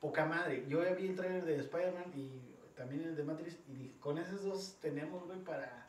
[0.00, 0.64] poca madre.
[0.68, 2.40] Yo ya vi el trailer de Spider-Man y
[2.76, 5.88] también el de Matrix, y con esos dos tenemos, güey, para.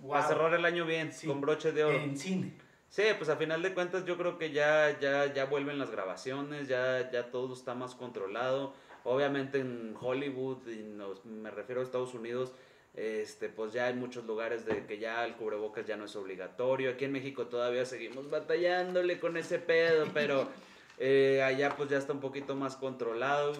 [0.00, 0.22] Wow.
[0.22, 1.98] cerrar el año bien, con broche de oro.
[1.98, 2.54] En cine.
[2.88, 6.66] Sí, pues a final de cuentas yo creo que ya, ya, ya vuelven las grabaciones,
[6.66, 8.74] ya, ya todo está más controlado
[9.04, 10.82] Obviamente en Hollywood, y
[11.28, 12.52] me refiero a Estados Unidos,
[12.94, 16.90] este, pues ya hay muchos lugares de que ya el cubrebocas ya no es obligatorio.
[16.90, 20.48] Aquí en México todavía seguimos batallándole con ese pedo, pero
[20.98, 23.54] eh, allá pues ya está un poquito más controlado,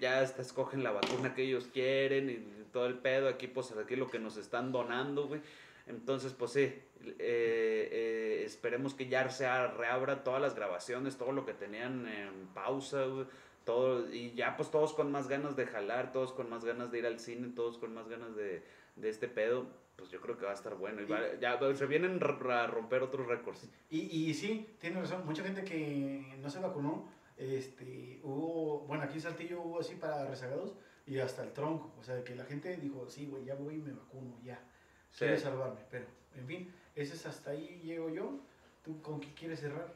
[0.00, 3.28] ya escogen la vacuna que ellos quieren y todo el pedo.
[3.28, 5.40] Aquí pues aquí lo que nos están donando, güey.
[5.86, 6.82] Entonces, pues sí, eh,
[7.18, 13.04] eh, esperemos que ya se reabra todas las grabaciones, todo lo que tenían en pausa,
[13.04, 13.26] güey
[13.64, 16.98] todo, y ya pues todos con más ganas de jalar, todos con más ganas de
[16.98, 18.62] ir al cine, todos con más ganas de,
[18.96, 21.02] de este pedo, pues yo creo que va a estar bueno.
[21.02, 23.68] Y ya se vienen a romper otros récords.
[23.90, 29.14] Y, y sí, tiene razón, mucha gente que no se vacunó, este, hubo, bueno, aquí
[29.14, 30.74] en Saltillo hubo así para rezagados
[31.06, 33.78] y hasta el tronco, o sea, que la gente dijo, sí, güey, ya voy y
[33.78, 34.60] me vacuno, ya,
[35.16, 36.06] quiero salvarme, pero,
[36.36, 38.40] en fin, ese es hasta ahí llego yo.
[38.84, 39.94] ¿Tú con qué quieres cerrar?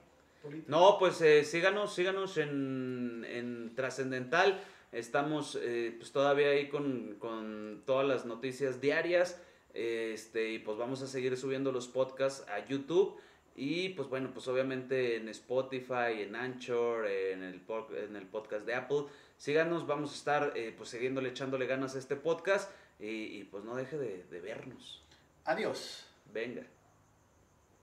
[0.67, 4.61] No, pues eh, síganos, síganos en, en Trascendental.
[4.93, 9.41] Estamos eh, pues todavía ahí con, con, todas las noticias diarias.
[9.75, 13.21] Este, y pues vamos a seguir subiendo los podcasts a YouTube.
[13.55, 17.61] Y pues bueno, pues obviamente en Spotify, en Anchor, en el,
[18.05, 19.05] en el podcast de Apple.
[19.37, 22.71] Síganos, vamos a estar eh, pues siguiéndole, echándole ganas a este podcast.
[23.01, 25.03] Y, y pues no deje de, de vernos.
[25.45, 26.07] Adiós.
[26.33, 26.78] Venga.